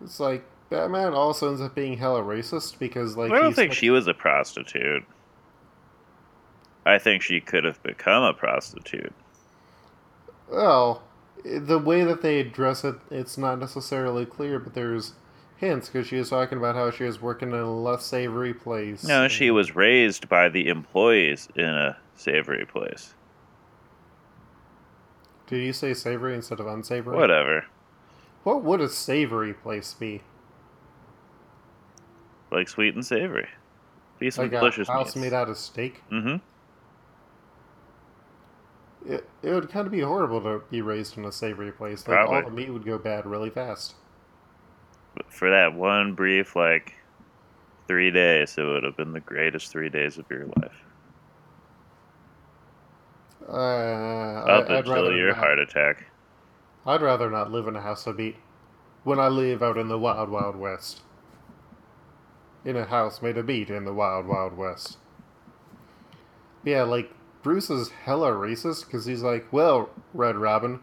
it's 0.00 0.20
like 0.20 0.44
Batman 0.68 1.14
also 1.14 1.48
ends 1.48 1.60
up 1.60 1.74
being 1.74 1.98
hella 1.98 2.22
racist 2.22 2.78
because 2.78 3.16
like 3.16 3.32
I 3.32 3.40
don't 3.40 3.52
think 3.52 3.70
like- 3.70 3.78
she 3.78 3.90
was 3.90 4.06
a 4.06 4.14
prostitute. 4.14 5.02
I 6.86 6.98
think 6.98 7.22
she 7.22 7.40
could 7.40 7.64
have 7.64 7.82
become 7.82 8.22
a 8.22 8.32
prostitute. 8.32 9.12
Well, 10.48 11.02
the 11.44 11.80
way 11.80 12.04
that 12.04 12.22
they 12.22 12.38
address 12.38 12.84
it, 12.84 12.94
it's 13.10 13.36
not 13.36 13.58
necessarily 13.58 14.26
clear, 14.26 14.60
but 14.60 14.74
there's 14.74 15.14
hints 15.56 15.88
because 15.88 16.06
she 16.06 16.18
was 16.18 16.30
talking 16.30 16.56
about 16.56 16.76
how 16.76 16.92
she 16.92 17.02
was 17.02 17.20
working 17.20 17.48
in 17.48 17.56
a 17.56 17.68
less 17.68 18.04
savory 18.04 18.54
place. 18.54 19.02
No, 19.02 19.26
she 19.26 19.50
was 19.50 19.74
raised 19.74 20.28
by 20.28 20.48
the 20.48 20.68
employees 20.68 21.48
in 21.56 21.64
a 21.64 21.98
savory 22.14 22.64
place. 22.64 23.14
Did 25.50 25.64
you 25.64 25.72
say 25.72 25.94
savory 25.94 26.36
instead 26.36 26.60
of 26.60 26.68
unsavory? 26.68 27.16
Whatever. 27.16 27.66
What 28.44 28.62
would 28.62 28.80
a 28.80 28.88
savory 28.88 29.52
place 29.52 29.92
be? 29.94 30.22
Like 32.52 32.68
sweet 32.68 32.94
and 32.94 33.04
savory. 33.04 33.48
Be 34.20 34.30
some 34.30 34.44
Like 34.44 34.52
a 34.52 34.58
delicious 34.60 34.86
house 34.86 35.08
meats. 35.08 35.16
made 35.16 35.32
out 35.32 35.48
of 35.48 35.58
steak? 35.58 36.02
Mm-hmm. 36.10 36.36
It, 39.12 39.28
it 39.42 39.50
would 39.50 39.68
kind 39.70 39.86
of 39.86 39.92
be 39.92 40.00
horrible 40.00 40.40
to 40.42 40.62
be 40.70 40.82
raised 40.82 41.18
in 41.18 41.24
a 41.24 41.32
savory 41.32 41.72
place. 41.72 42.06
Like 42.06 42.28
all 42.28 42.42
the 42.42 42.50
meat 42.50 42.70
would 42.70 42.84
go 42.84 42.96
bad 42.96 43.26
really 43.26 43.50
fast. 43.50 43.94
For 45.28 45.50
that 45.50 45.74
one 45.74 46.14
brief, 46.14 46.54
like, 46.54 46.94
three 47.88 48.12
days, 48.12 48.56
it 48.56 48.62
would 48.62 48.84
have 48.84 48.96
been 48.96 49.12
the 49.12 49.20
greatest 49.20 49.72
three 49.72 49.88
days 49.88 50.16
of 50.16 50.26
your 50.30 50.46
life. 50.62 50.84
Uh, 53.50 53.54
Up 53.54 54.70
I, 54.70 54.74
I'd 54.74 54.78
until 54.78 54.94
rather 54.94 55.16
your 55.16 55.28
not, 55.28 55.36
heart 55.38 55.58
attack. 55.58 56.06
I'd 56.86 57.02
rather 57.02 57.30
not 57.30 57.50
live 57.50 57.66
in 57.66 57.74
a 57.74 57.80
house 57.80 58.06
of 58.06 58.16
meat 58.16 58.36
when 59.02 59.18
I 59.18 59.28
live 59.28 59.62
out 59.62 59.76
in 59.76 59.88
the 59.88 59.98
wild, 59.98 60.30
wild 60.30 60.56
west. 60.56 61.00
In 62.64 62.76
a 62.76 62.84
house 62.84 63.20
made 63.20 63.36
of 63.38 63.46
meat 63.46 63.70
in 63.70 63.84
the 63.84 63.92
wild, 63.92 64.26
wild 64.26 64.56
west. 64.56 64.98
Yeah, 66.62 66.82
like 66.82 67.10
Bruce 67.42 67.70
is 67.70 67.88
hella 67.88 68.30
racist 68.30 68.84
because 68.84 69.06
he's 69.06 69.22
like, 69.22 69.50
well, 69.52 69.90
Red 70.12 70.36
Robin, 70.36 70.80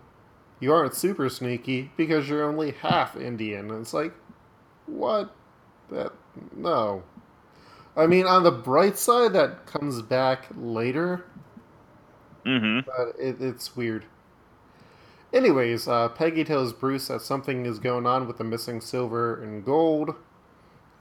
you 0.60 0.74
aren't 0.74 0.96
super 0.96 1.30
sneaky 1.30 1.92
because 1.96 2.28
you're 2.28 2.44
only 2.44 2.72
half 2.72 3.16
Indian. 3.16 3.70
And 3.72 3.82
it's 3.82 3.94
like, 3.94 4.14
what? 4.88 5.34
That 5.90 6.12
no. 6.56 7.04
I 7.96 8.08
mean, 8.08 8.26
on 8.26 8.44
the 8.44 8.52
bright 8.52 8.98
side, 8.98 9.34
that 9.34 9.66
comes 9.66 10.02
back 10.02 10.48
later 10.56 11.24
Mm-hmm. 12.48 12.80
but 12.86 13.20
it, 13.20 13.42
it's 13.42 13.76
weird. 13.76 14.06
Anyways, 15.34 15.88
uh, 15.88 16.10
Peggy 16.10 16.44
tells 16.46 16.72
Bruce 16.72 17.10
that 17.10 17.22
something 17.22 17.66
is 17.66 17.80
going 17.80 18.06
on 18.06 18.28
with 18.28 18.38
the 18.38 18.44
missing 18.46 18.80
silver 18.80 19.42
and 19.42 19.66
gold, 19.66 20.16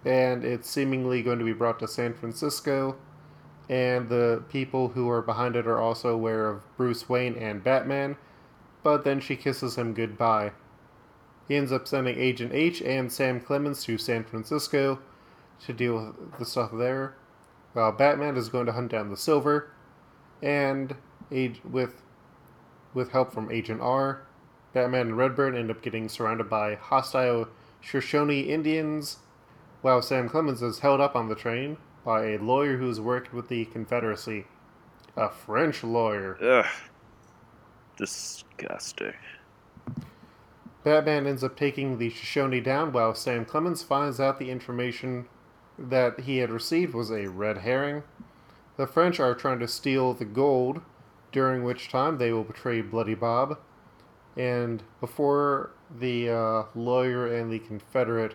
and 0.05 0.45
it's 0.45 0.69
seemingly 0.69 1.23
going 1.23 1.38
to 1.38 1.45
be 1.45 1.53
brought 1.53 1.79
to 1.79 1.88
San 1.88 2.12
Francisco. 2.15 2.97
And 3.69 4.09
the 4.09 4.43
people 4.49 4.88
who 4.88 5.09
are 5.11 5.23
behind 5.23 5.57
it 5.57 5.67
are 5.67 5.81
also 5.81 6.11
aware 6.11 6.49
of 6.49 6.76
Bruce 6.76 7.09
Wayne 7.09 7.35
and 7.35 7.65
Batman, 7.65 8.17
but 8.83 9.05
then 9.05 9.21
she 9.21 9.37
kisses 9.37 9.76
him 9.76 9.95
goodbye. 9.95 10.53
He 11.49 11.57
ends 11.57 11.73
up 11.73 11.87
sending 11.87 12.19
Agent 12.19 12.53
H 12.53 12.83
and 12.83 13.11
Sam 13.11 13.41
Clemens 13.41 13.85
to 13.85 13.99
San 13.99 14.25
Francisco 14.25 15.00
to 15.65 15.73
deal 15.73 15.97
with 15.97 16.38
the 16.38 16.45
stuff 16.45 16.71
there, 16.73 17.15
while 17.73 17.93
Batman 17.93 18.37
is 18.37 18.49
going 18.49 18.67
to 18.67 18.73
hunt 18.73 18.91
down 18.91 19.11
the 19.11 19.17
silver, 19.17 19.71
and 20.43 20.95
Age 21.30 21.61
with 21.68 22.02
with 22.95 23.11
help 23.11 23.33
from 23.33 23.50
Agent 23.50 23.80
R, 23.80 24.23
Batman 24.73 25.09
and 25.09 25.18
Redbird 25.18 25.54
end 25.54 25.71
up 25.71 25.83
getting 25.83 26.09
surrounded 26.09 26.49
by 26.49 26.75
hostile 26.75 27.49
Shoshone 27.80 28.40
Indians, 28.40 29.18
while 29.83 30.02
Sam 30.02 30.28
Clemens 30.28 30.62
is 30.62 30.80
held 30.80 31.00
up 31.00 31.14
on 31.14 31.28
the 31.28 31.35
train 31.35 31.76
by 32.04 32.26
a 32.26 32.38
lawyer 32.38 32.76
who's 32.76 33.00
worked 33.00 33.33
with 33.33 33.49
the 33.49 33.66
Confederacy, 33.66 34.47
a 35.16 35.28
French 35.28 35.85
lawyer. 35.85 36.38
Ugh. 36.42 36.66
Disgusting. 37.97 39.14
Batman 40.85 41.26
ends 41.26 41.42
up 41.42 41.56
taking 41.56 41.99
the 41.99 42.11
Shoshone 42.11 42.61
down, 42.61 42.92
while 42.92 43.14
Sam 43.14 43.45
Clemens 43.45 43.83
finds 43.83 44.21
out 44.21 44.38
the 44.38 44.50
information 44.50 45.26
that 45.78 46.21
he 46.21 46.38
had 46.38 46.50
received 46.50 46.95
was 46.95 47.11
a 47.11 47.28
red 47.28 47.59
herring. 47.59 48.04
The 48.76 48.87
French 48.87 49.18
are 49.18 49.35
trying 49.35 49.59
to 49.59 49.68
steal 49.68 50.14
the 50.14 50.25
gold, 50.25 50.80
during 51.37 51.62
which 51.62 51.90
time 51.90 52.16
they 52.16 52.33
will 52.33 52.45
betray 52.45 52.81
Bloody 52.81 53.14
Bob. 53.14 53.59
And 54.38 54.83
before 55.00 55.69
the 55.95 56.31
uh, 56.31 56.62
lawyer 56.75 57.26
and 57.26 57.52
the 57.52 57.59
Confederate 57.59 58.35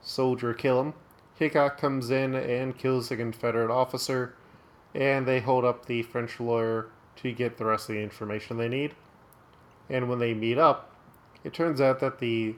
soldier 0.00 0.54
kill 0.54 0.80
him, 0.80 0.94
Hickok 1.34 1.76
comes 1.76 2.10
in 2.10 2.34
and 2.34 2.78
kills 2.78 3.10
the 3.10 3.16
Confederate 3.18 3.70
officer, 3.70 4.34
and 4.94 5.28
they 5.28 5.40
hold 5.40 5.66
up 5.66 5.84
the 5.84 6.02
French 6.02 6.40
lawyer 6.40 6.88
to 7.16 7.30
get 7.30 7.58
the 7.58 7.66
rest 7.66 7.90
of 7.90 7.96
the 7.96 8.02
information 8.02 8.56
they 8.56 8.70
need. 8.70 8.94
And 9.90 10.08
when 10.08 10.18
they 10.18 10.32
meet 10.32 10.56
up, 10.56 10.96
it 11.44 11.52
turns 11.52 11.78
out 11.78 12.00
that 12.00 12.20
the 12.20 12.54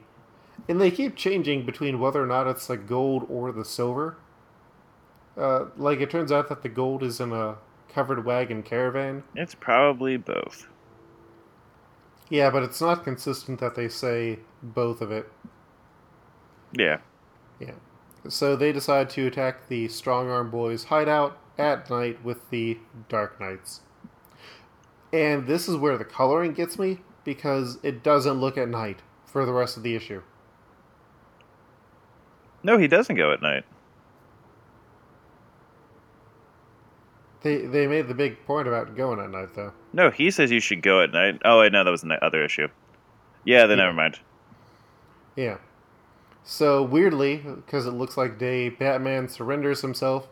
and 0.69 0.79
they 0.79 0.91
keep 0.91 1.17
changing 1.17 1.65
between 1.65 1.99
whether 1.99 2.23
or 2.23 2.27
not 2.27 2.47
it's 2.47 2.67
the 2.67 2.77
gold 2.77 3.25
or 3.29 3.51
the 3.51 3.65
silver. 3.65 4.15
Uh, 5.35 5.65
like 5.75 5.99
it 5.99 6.09
turns 6.09 6.31
out 6.31 6.47
that 6.47 6.63
the 6.63 6.69
gold 6.69 7.03
is 7.03 7.19
in 7.19 7.33
a 7.33 7.57
covered 7.93 8.25
wagon 8.25 8.63
caravan. 8.63 9.23
It's 9.35 9.55
probably 9.55 10.17
both. 10.17 10.67
Yeah, 12.29 12.49
but 12.49 12.63
it's 12.63 12.81
not 12.81 13.03
consistent 13.03 13.59
that 13.59 13.75
they 13.75 13.87
say 13.87 14.39
both 14.61 15.01
of 15.01 15.11
it. 15.11 15.31
Yeah. 16.71 16.97
Yeah. 17.59 17.73
So 18.27 18.55
they 18.55 18.71
decide 18.71 19.09
to 19.11 19.27
attack 19.27 19.67
the 19.67 19.87
Strong 19.87 20.29
Arm 20.29 20.49
Boys' 20.49 20.85
hideout 20.85 21.37
at 21.57 21.89
night 21.89 22.23
with 22.23 22.49
the 22.49 22.79
Dark 23.09 23.39
Knights. 23.39 23.81
And 25.11 25.45
this 25.45 25.67
is 25.67 25.75
where 25.75 25.97
the 25.97 26.05
coloring 26.05 26.53
gets 26.53 26.79
me 26.79 26.99
because 27.23 27.77
it 27.83 28.03
doesn't 28.03 28.39
look 28.39 28.57
at 28.57 28.67
night 28.67 29.01
for 29.25 29.45
the 29.45 29.53
rest 29.53 29.77
of 29.77 29.83
the 29.83 29.95
issue. 29.95 30.21
No, 32.63 32.77
he 32.77 32.87
doesn't 32.87 33.15
go 33.15 33.31
at 33.31 33.41
night. 33.41 33.65
They 37.43 37.57
they 37.65 37.87
made 37.87 38.07
the 38.07 38.13
big 38.13 38.43
point 38.45 38.67
about 38.67 38.95
going 38.95 39.19
at 39.19 39.29
night 39.29 39.53
though. 39.53 39.73
No, 39.91 40.09
he 40.09 40.31
says 40.31 40.49
you 40.51 40.59
should 40.59 40.81
go 40.81 41.01
at 41.01 41.11
night. 41.11 41.41
Oh, 41.45 41.59
wait, 41.59 41.71
no, 41.71 41.83
that 41.83 41.91
was 41.91 42.01
the 42.01 42.23
other 42.25 42.43
issue. 42.43 42.67
Yeah, 43.45 43.65
then 43.67 43.77
Yeah. 43.77 43.83
never 43.85 43.95
mind. 43.95 44.19
Yeah. 45.35 45.57
So 46.43 46.81
weirdly, 46.83 47.37
because 47.37 47.85
it 47.85 47.91
looks 47.91 48.17
like 48.17 48.37
day, 48.37 48.69
Batman 48.69 49.27
surrenders 49.27 49.81
himself 49.81 50.27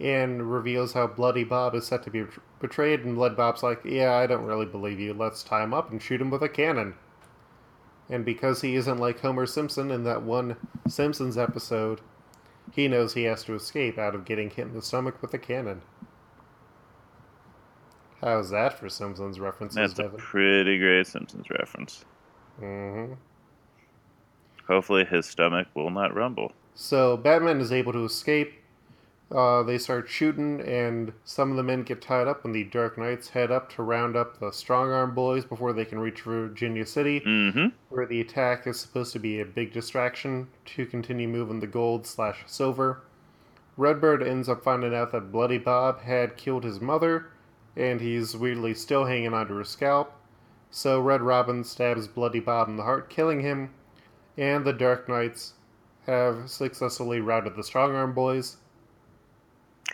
and 0.00 0.50
reveals 0.52 0.92
how 0.92 1.06
Bloody 1.06 1.44
Bob 1.44 1.74
is 1.74 1.86
set 1.86 2.02
to 2.02 2.10
be 2.10 2.24
betrayed, 2.60 3.00
and 3.00 3.14
Blood 3.14 3.36
Bob's 3.36 3.62
like, 3.62 3.80
"Yeah, 3.84 4.14
I 4.14 4.26
don't 4.26 4.44
really 4.44 4.66
believe 4.66 5.00
you. 5.00 5.14
Let's 5.14 5.42
tie 5.42 5.62
him 5.64 5.72
up 5.72 5.90
and 5.90 6.02
shoot 6.02 6.20
him 6.20 6.30
with 6.30 6.42
a 6.42 6.48
cannon." 6.48 6.94
And 8.08 8.24
because 8.24 8.60
he 8.60 8.76
isn't 8.76 8.98
like 8.98 9.20
Homer 9.20 9.46
Simpson 9.46 9.90
in 9.90 10.04
that 10.04 10.22
one 10.22 10.56
Simpsons 10.86 11.36
episode, 11.38 12.00
he 12.72 12.88
knows 12.88 13.14
he 13.14 13.24
has 13.24 13.42
to 13.44 13.54
escape 13.54 13.98
out 13.98 14.14
of 14.14 14.24
getting 14.24 14.50
hit 14.50 14.66
in 14.68 14.74
the 14.74 14.82
stomach 14.82 15.20
with 15.20 15.34
a 15.34 15.38
cannon. 15.38 15.82
How's 18.22 18.50
that 18.50 18.78
for 18.78 18.88
Simpsons 18.88 19.38
references, 19.38 19.94
That's 19.94 19.98
a 19.98 20.16
pretty 20.16 20.78
great 20.78 21.06
Simpsons 21.06 21.48
reference. 21.50 22.04
Mm 22.60 23.06
hmm 23.08 23.12
Hopefully, 24.66 25.04
his 25.04 25.26
stomach 25.26 25.68
will 25.74 25.90
not 25.90 26.12
rumble. 26.14 26.50
So 26.74 27.16
Batman 27.16 27.60
is 27.60 27.70
able 27.70 27.92
to 27.92 28.04
escape. 28.04 28.52
Uh, 29.30 29.62
they 29.62 29.78
start 29.78 30.08
shooting, 30.08 30.60
and 30.60 31.12
some 31.24 31.50
of 31.52 31.56
the 31.56 31.62
men 31.62 31.84
get 31.84 32.02
tied 32.02 32.26
up, 32.26 32.44
and 32.44 32.52
the 32.54 32.64
Dark 32.64 32.98
Knights 32.98 33.28
head 33.28 33.52
up 33.52 33.70
to 33.74 33.82
round 33.84 34.16
up 34.16 34.40
the 34.40 34.50
Strong 34.50 34.90
Arm 34.90 35.14
Boys 35.14 35.44
before 35.44 35.72
they 35.72 35.84
can 35.84 36.00
reach 36.00 36.22
Virginia 36.22 36.84
City, 36.84 37.20
Mm-hmm. 37.20 37.66
where 37.90 38.06
the 38.06 38.20
attack 38.20 38.66
is 38.66 38.78
supposed 38.80 39.12
to 39.12 39.18
be 39.20 39.38
a 39.40 39.44
big 39.44 39.72
distraction 39.72 40.48
to 40.64 40.84
continue 40.86 41.28
moving 41.28 41.60
the 41.60 41.66
gold 41.68 42.04
slash 42.06 42.38
silver. 42.46 43.02
Redbird 43.76 44.22
ends 44.22 44.48
up 44.48 44.64
finding 44.64 44.94
out 44.94 45.12
that 45.12 45.30
Bloody 45.30 45.58
Bob 45.58 46.00
had 46.00 46.36
killed 46.36 46.64
his 46.64 46.80
mother, 46.80 47.26
and 47.76 48.00
he's 48.00 48.36
weirdly 48.36 48.74
still 48.74 49.04
hanging 49.04 49.34
onto 49.34 49.54
her 49.54 49.64
scalp. 49.64 50.12
So 50.70 51.00
Red 51.00 51.22
Robin 51.22 51.64
stabs 51.64 52.08
Bloody 52.08 52.40
Bob 52.40 52.68
in 52.68 52.76
the 52.76 52.82
heart, 52.82 53.08
killing 53.08 53.40
him, 53.40 53.70
and 54.36 54.64
the 54.64 54.72
Dark 54.72 55.08
Knights 55.08 55.54
have 56.06 56.50
successfully 56.50 57.20
routed 57.20 57.56
the 57.56 57.64
Strong 57.64 57.94
Arm 57.94 58.12
Boys. 58.12 58.56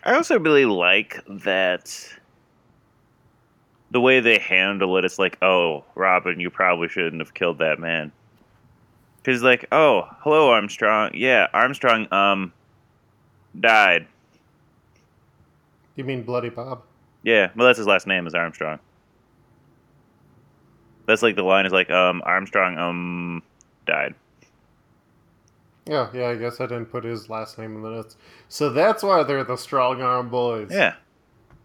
I 0.05 0.15
also 0.15 0.39
really 0.39 0.65
like 0.65 1.21
that 1.29 2.09
the 3.91 4.01
way 4.01 4.21
they 4.21 4.39
handle 4.39 4.97
it. 4.97 5.05
It's 5.05 5.19
like, 5.19 5.39
oh, 5.43 5.85
Robin, 5.95 6.41
you 6.41 6.51
probably 6.51 6.89
shouldn't 6.89 7.21
have 7.21 7.35
killed 7.35 7.59
that 7.59 7.79
man. 7.79 8.11
Because 9.23 9.43
like, 9.43 9.67
oh, 9.71 10.09
hello, 10.21 10.51
Armstrong. 10.51 11.11
Yeah, 11.15 11.47
Armstrong, 11.53 12.13
um, 12.13 12.53
died. 13.59 14.07
You 15.95 16.05
mean 16.05 16.23
Bloody 16.23 16.49
Bob? 16.49 16.83
Yeah, 17.23 17.51
well, 17.55 17.67
that's 17.67 17.79
his 17.79 17.87
last 17.87 18.07
name 18.07 18.27
is 18.27 18.35
Armstrong. 18.35 18.79
That's 21.07 21.23
like 21.23 21.37
the 21.37 21.43
line 21.43 21.67
is 21.67 21.73
like, 21.73 21.91
um, 21.91 22.23
Armstrong, 22.25 22.79
um, 22.79 23.43
died. 23.87 24.15
Yeah, 25.87 26.09
yeah, 26.15 26.29
I 26.29 26.37
guess 26.37 26.61
I 26.61 26.67
didn't 26.67 26.87
put 26.87 27.05
his 27.05 27.29
last 27.29 27.59
name 27.59 27.75
in 27.77 27.83
the 27.83 27.91
notes. 27.91 28.17
So 28.49 28.71
that's 28.71 29.03
why 29.03 29.23
they're 29.25 29.43
the 29.43 29.57
Strong 29.57 30.01
Arm 30.01 30.29
Boys. 30.29 30.69
Yeah. 30.71 30.95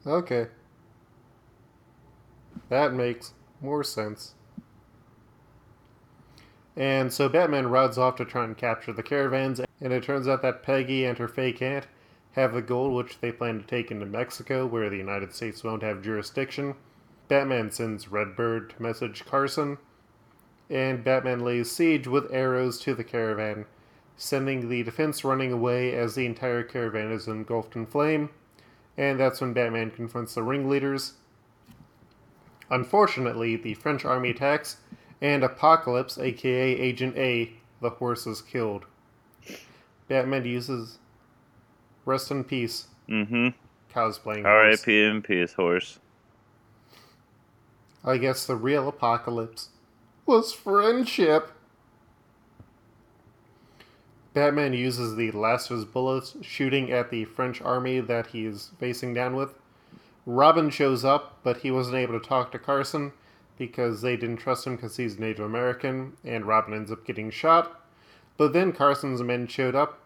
Okay. 0.05 0.47
That 2.69 2.93
makes 2.93 3.33
more 3.61 3.83
sense. 3.83 4.33
And 6.75 7.11
so 7.11 7.27
Batman 7.29 7.67
rides 7.67 7.97
off 7.97 8.15
to 8.17 8.25
try 8.25 8.43
and 8.43 8.55
capture 8.55 8.93
the 8.93 9.03
caravans, 9.03 9.61
and 9.81 9.93
it 9.93 10.03
turns 10.03 10.27
out 10.27 10.41
that 10.43 10.61
Peggy 10.63 11.05
and 11.05 11.17
her 11.17 11.27
fake 11.27 11.61
aunt 11.61 11.87
have 12.37 12.53
the 12.53 12.61
gold 12.61 12.93
which 12.93 13.19
they 13.19 13.33
plan 13.33 13.59
to 13.59 13.67
take 13.67 13.91
into 13.91 14.05
Mexico, 14.05 14.65
where 14.65 14.89
the 14.89 14.95
United 14.95 15.33
States 15.33 15.61
won't 15.61 15.83
have 15.83 16.01
jurisdiction. 16.01 16.75
Batman 17.27 17.69
sends 17.69 18.09
Redbird 18.09 18.69
to 18.69 18.81
message 18.81 19.25
Carson, 19.25 19.77
and 20.69 21.03
Batman 21.03 21.41
lays 21.41 21.69
siege 21.69 22.07
with 22.07 22.31
arrows 22.31 22.79
to 22.79 22.95
the 22.95 23.03
caravan, 23.03 23.65
sending 24.15 24.69
the 24.69 24.83
defense 24.83 25.25
running 25.25 25.51
away 25.51 25.93
as 25.93 26.15
the 26.15 26.25
entire 26.25 26.63
caravan 26.63 27.11
is 27.11 27.27
engulfed 27.27 27.75
in 27.75 27.85
flame 27.85 28.29
and 28.97 29.19
that's 29.19 29.39
when 29.39 29.53
Batman 29.53 29.91
confronts 29.91 30.33
the 30.33 30.43
ringleaders. 30.43 31.13
Unfortunately, 32.69 33.55
the 33.55 33.75
French 33.75 34.03
army 34.03 34.31
attacks, 34.31 34.77
and 35.21 35.43
Apocalypse, 35.43 36.17
aka 36.17 36.73
Agent 36.73 37.15
A, 37.15 37.53
the 37.79 37.91
horse, 37.91 38.25
is 38.27 38.41
killed. 38.41 38.85
Batman 40.07 40.45
uses 40.45 40.97
Rest 42.07 42.31
in 42.31 42.43
Peace 42.45 42.87
Mm-hmm. 43.09 43.49
cosplaying. 43.93 44.43
horse. 44.43 44.79
R.I.P. 44.81 45.03
in 45.03 45.21
peace, 45.21 45.53
horse. 45.53 45.99
I 48.03 48.17
guess 48.17 48.45
the 48.45 48.55
real 48.55 48.87
Apocalypse 48.87 49.69
was 50.25 50.51
friendship. 50.53 51.51
Batman 54.33 54.73
uses 54.73 55.15
the 55.15 55.31
last 55.31 55.69
of 55.71 55.77
his 55.77 55.85
bullets, 55.85 56.35
shooting 56.41 56.91
at 56.91 57.09
the 57.09 57.25
French 57.25 57.61
army 57.61 57.99
that 58.01 58.27
he's 58.27 58.71
facing 58.79 59.13
down 59.13 59.35
with. 59.35 59.53
Robin 60.25 60.69
shows 60.69 61.03
up, 61.05 61.39
but 61.43 61.57
he 61.57 61.71
wasn't 61.71 61.95
able 61.97 62.19
to 62.19 62.25
talk 62.27 62.51
to 62.51 62.59
Carson 62.59 63.13
because 63.57 64.01
they 64.01 64.15
didn't 64.15 64.37
trust 64.37 64.67
him 64.67 64.75
because 64.75 64.97
he's 64.97 65.17
Native 65.17 65.45
American, 65.45 66.13
and 66.23 66.45
Robin 66.45 66.73
ends 66.73 66.91
up 66.91 67.05
getting 67.05 67.31
shot. 67.31 67.81
But 68.37 68.53
then 68.53 68.71
Carson's 68.73 69.23
men 69.23 69.47
showed 69.47 69.73
up, 69.75 69.99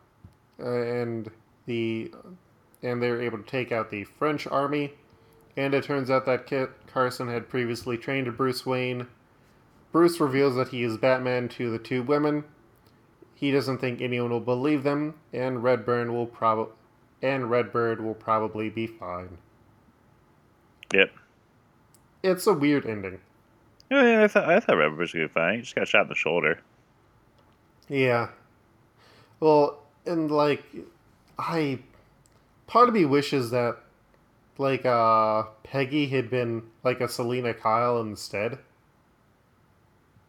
uh, 0.60 0.70
and 0.70 1.30
the 1.66 2.12
and 2.84 3.02
they 3.02 3.10
were 3.10 3.22
able 3.22 3.38
to 3.38 3.50
take 3.50 3.72
out 3.72 3.90
the 3.90 4.04
French 4.04 4.48
army. 4.48 4.94
And 5.58 5.74
it 5.74 5.84
turns 5.84 6.10
out 6.10 6.26
that 6.26 6.48
Kit 6.48 6.72
Carson 6.88 7.28
had 7.28 7.50
previously 7.50 7.98
trained 7.98 8.36
Bruce 8.38 8.66
Wayne. 8.66 9.08
Bruce 9.92 10.20
reveals 10.20 10.56
that 10.56 10.70
he 10.70 10.84
is 10.84 10.98
Batman 10.98 11.50
to 11.50 11.70
the 11.70 11.78
two 11.78 12.02
women. 12.02 12.46
He 13.36 13.52
doesn't 13.52 13.80
think 13.80 14.02
anyone 14.02 14.32
will 14.32 14.40
believe 14.40 14.84
them, 14.84 15.16
and 15.34 15.64
Redburn 15.64 16.14
will 16.14 16.28
probably 16.28 16.74
and 17.22 17.50
Redbird 17.50 18.02
will 18.02 18.16
probably 18.16 18.70
be 18.70 18.88
fine. 18.88 19.38
Yep. 20.94 21.12
It's 22.24 22.48
a 22.48 22.54
weird 22.54 22.86
ending. 22.86 23.20
Yeah, 23.90 24.24
I 24.24 24.28
thought 24.28 24.50
I 24.50 24.60
thought 24.60 24.78
Red 24.78 24.96
was 24.96 25.12
gonna 25.12 25.28
be 25.28 25.34
fine. 25.34 25.56
He 25.56 25.62
just 25.62 25.76
got 25.76 25.88
shot 25.88 26.04
in 26.04 26.10
the 26.10 26.16
shoulder. 26.16 26.60
Yeah. 27.90 28.30
Well, 29.40 29.80
and 30.06 30.32
like 30.32 30.64
I 31.42 31.80
part 32.68 32.88
of 32.88 32.94
me 32.94 33.06
wishes 33.06 33.50
that 33.52 33.78
like 34.58 34.86
uh 34.86 35.44
Peggy 35.64 36.08
had 36.08 36.30
been 36.30 36.64
like 36.84 37.02
a 37.02 37.08
Selina 37.10 37.54
Kyle 37.54 38.00
instead. 38.00 38.60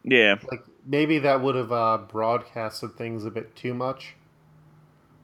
Yeah. 0.03 0.35
Like 0.51 0.63
maybe 0.85 1.19
that 1.19 1.41
would 1.41 1.55
have 1.55 1.71
uh 1.71 1.99
broadcasted 1.99 2.95
things 2.97 3.25
a 3.25 3.31
bit 3.31 3.55
too 3.55 3.73
much. 3.73 4.15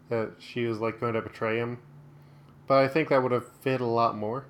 That 0.09 0.33
she 0.39 0.65
was 0.65 0.79
like 0.79 0.99
going 0.99 1.13
to 1.13 1.21
betray 1.21 1.57
him. 1.57 1.79
But 2.67 2.83
I 2.83 2.87
think 2.87 3.09
that 3.09 3.21
would 3.23 3.31
have 3.31 3.47
fit 3.61 3.81
a 3.81 3.85
lot 3.85 4.15
more. 4.15 4.45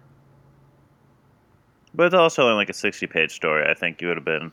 But 1.94 2.08
it's 2.08 2.16
also 2.16 2.50
in 2.50 2.56
like 2.56 2.70
a 2.70 2.74
sixty-page 2.74 3.32
story. 3.32 3.66
I 3.70 3.74
think 3.74 4.02
you 4.02 4.08
would 4.10 4.18
have 4.18 4.26
been. 4.26 4.52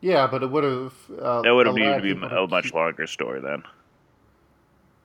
Yeah, 0.00 0.26
but 0.26 0.42
it 0.42 0.50
would 0.50 0.64
have. 0.64 0.92
Uh, 1.20 1.42
That 1.42 1.54
would 1.54 1.66
have 1.66 1.74
needed 1.74 1.96
to 1.96 2.02
be 2.02 2.12
a 2.12 2.46
much 2.48 2.64
keep- 2.64 2.74
longer 2.74 3.06
story 3.06 3.40
then. 3.40 3.62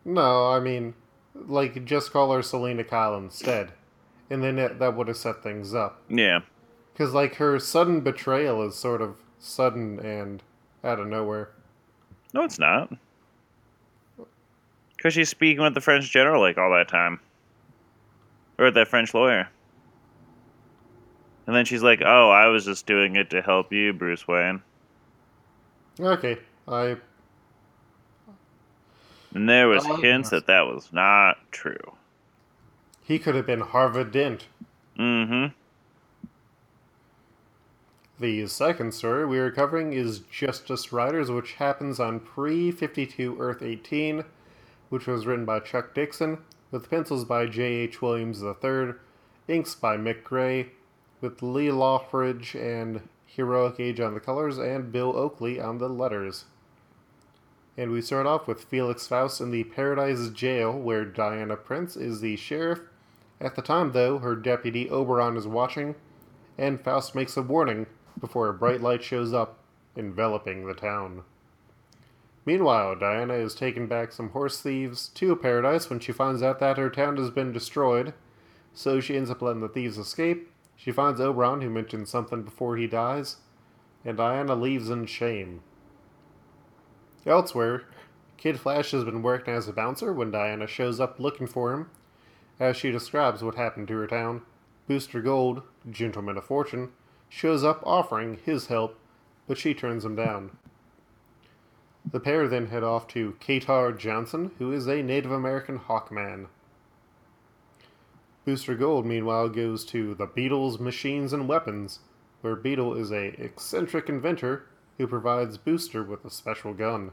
No, 0.06 0.52
I 0.52 0.60
mean, 0.60 0.94
like 1.36 1.86
just 1.86 2.12
call 2.12 2.32
her 2.34 2.42
Selina 2.42 2.84
Kyle 2.84 3.16
instead, 3.18 3.72
and 4.30 4.44
then 4.44 4.60
it, 4.60 4.80
that 4.80 4.96
would 4.96 5.08
have 5.08 5.18
set 5.18 5.44
things 5.44 5.74
up. 5.74 6.02
Yeah. 6.10 6.42
Because 6.92 7.14
like 7.14 7.36
her 7.36 7.58
sudden 7.60 8.02
betrayal 8.02 8.62
is 8.64 8.76
sort 8.76 9.02
of 9.02 9.16
sudden 9.40 10.00
and 10.00 10.44
out 10.84 11.00
of 11.00 11.08
nowhere. 11.08 11.50
No, 12.34 12.44
it's 12.44 12.60
not. 12.60 12.92
Because 14.96 15.14
she's 15.14 15.30
speaking 15.30 15.64
with 15.64 15.74
the 15.74 15.82
French 15.82 16.10
general 16.12 16.42
like 16.42 16.58
all 16.58 16.72
that 16.72 16.88
time, 16.88 17.20
or 18.58 18.72
that 18.72 18.88
French 18.88 19.14
lawyer. 19.14 19.50
And 21.46 21.56
then 21.56 21.66
she's 21.66 21.84
like, 21.84 22.02
"Oh, 22.06 22.30
I 22.30 22.48
was 22.48 22.64
just 22.64 22.86
doing 22.86 23.16
it 23.16 23.30
to 23.32 23.42
help 23.42 23.74
you, 23.74 23.92
Bruce 23.92 24.28
Wayne." 24.28 24.62
Okay, 26.00 26.38
I 26.68 26.98
And 29.34 29.50
there 29.50 29.68
was 29.68 29.86
Oh, 29.88 29.96
hints 29.98 30.30
that 30.30 30.46
that 30.48 30.68
was 30.68 30.90
not 30.94 31.38
true. 31.52 31.96
he 33.02 33.20
could 33.20 33.36
have 33.36 33.46
been 33.48 33.60
Harvard 33.62 34.12
Dent. 34.12 34.48
Mm-hmm. 34.98 35.54
The 38.20 38.48
second 38.48 38.94
story 38.94 39.26
we 39.26 39.40
are 39.40 39.52
covering 39.52 39.92
is 39.94 40.20
Justice 40.20 40.94
Riders, 40.94 41.32
which 41.32 41.54
happens 41.54 42.00
on 42.00 42.20
pre 42.20 42.72
52 42.72 43.38
Earth 43.40 43.62
18, 43.62 44.24
which 44.90 45.08
was 45.08 45.26
written 45.26 45.46
by 45.46 45.60
Chuck 45.60 45.94
Dixon, 45.94 46.38
with 46.72 46.90
pencils 46.90 47.26
by 47.26 47.48
J.H. 47.48 48.02
Williams 48.02 48.42
III, 48.44 48.94
inks 49.48 49.76
by 49.76 49.98
Mick 49.98 50.24
Gray, 50.24 50.70
with 51.22 51.42
Lee 51.42 51.72
Loughridge 51.72 52.56
and 52.56 53.02
Heroic 53.26 53.80
Age 53.80 54.00
on 54.00 54.14
the 54.14 54.20
colors, 54.20 54.58
and 54.60 54.92
Bill 54.92 55.16
Oakley 55.18 55.60
on 55.60 55.80
the 55.80 55.90
letters. 55.90 56.46
And 57.76 57.90
we 57.92 58.04
start 58.04 58.28
off 58.28 58.48
with 58.48 58.66
Felix 58.66 59.08
Faust 59.08 59.42
in 59.42 59.50
the 59.50 59.64
Paradise 59.64 60.30
Jail, 60.30 60.78
where 60.78 61.06
Diana 61.06 61.56
Prince 61.56 61.96
is 61.96 62.22
the 62.22 62.36
sheriff. 62.36 62.82
At 63.42 63.56
the 63.56 63.64
time, 63.64 63.94
though, 63.94 64.20
her 64.20 64.36
deputy 64.36 64.90
Oberon 64.92 65.38
is 65.38 65.48
watching, 65.48 65.96
and 66.56 66.80
Faust 66.80 67.16
makes 67.16 67.36
a 67.36 67.42
warning 67.42 67.88
before 68.20 68.48
a 68.48 68.54
bright 68.54 68.80
light 68.80 69.04
shows 69.04 69.34
up, 69.34 69.58
enveloping 69.96 70.68
the 70.68 70.76
town. 70.76 71.24
Meanwhile, 72.46 72.98
Diana 72.98 73.34
is 73.34 73.56
taking 73.56 73.88
back 73.88 74.12
some 74.12 74.30
horse 74.30 74.62
thieves 74.62 75.08
to 75.16 75.36
Paradise 75.36 75.90
when 75.90 76.00
she 76.00 76.12
finds 76.12 76.44
out 76.44 76.60
that 76.60 76.78
her 76.78 76.92
town 76.92 77.18
has 77.18 77.32
been 77.32 77.52
destroyed, 77.52 78.14
so 78.74 79.00
she 79.00 79.18
ends 79.18 79.32
up 79.32 79.42
letting 79.42 79.62
the 79.62 79.68
thieves 79.68 79.98
escape. 79.98 80.52
She 80.76 80.92
finds 80.92 81.20
Oberon, 81.20 81.62
who 81.62 81.72
mentions 81.72 82.12
something 82.12 82.44
before 82.44 82.78
he 82.78 82.86
dies, 82.86 83.38
and 84.06 84.18
Diana 84.18 84.54
leaves 84.54 84.92
in 84.92 85.08
shame. 85.08 85.62
Elsewhere, 87.26 87.84
Kid 88.38 88.60
Flash 88.60 88.92
has 88.92 89.06
been 89.06 89.22
working 89.22 89.54
as 89.54 89.68
a 89.68 89.74
bouncer 89.74 90.12
when 90.12 90.32
Diana 90.32 90.68
shows 90.68 91.00
up 91.00 91.20
looking 91.20 91.48
for 91.48 91.74
him, 91.74 91.90
as 92.60 92.76
she 92.76 92.92
describes 92.92 93.42
what 93.42 93.56
happened 93.56 93.88
to 93.88 93.96
her 93.96 94.08
town. 94.08 94.42
Booster 94.88 95.22
Gold, 95.22 95.62
Gentleman 95.90 96.38
of 96.38 96.44
Fortune, 96.44 96.92
shows 97.30 97.64
up 97.64 97.82
offering 97.86 98.40
his 98.46 98.68
help, 98.68 99.00
but 99.48 99.58
she 99.58 99.74
turns 99.74 100.04
him 100.04 100.16
down. 100.16 100.58
The 102.12 102.20
pair 102.20 102.50
then 102.50 102.68
head 102.68 102.84
off 102.84 103.08
to 103.10 103.38
Katar 103.40 103.98
Johnson, 103.98 104.52
who 104.60 104.74
is 104.74 104.88
a 104.88 105.02
Native 105.02 105.32
American 105.32 105.80
Hawkman. 105.80 106.48
Booster 108.44 108.76
Gold, 108.76 109.06
meanwhile, 109.06 109.48
goes 109.48 109.86
to 109.86 110.14
the 110.16 110.26
Beetle's 110.26 110.80
Machines 110.80 111.32
and 111.32 111.48
Weapons, 111.48 112.00
where 112.42 112.58
Beetle 112.58 112.96
is 112.96 113.10
a 113.10 113.28
eccentric 113.42 114.10
inventor 114.10 114.68
who 114.98 115.08
provides 115.08 115.58
Booster 115.58 116.04
with 116.04 116.24
a 116.26 116.30
special 116.30 116.74
gun. 116.74 117.12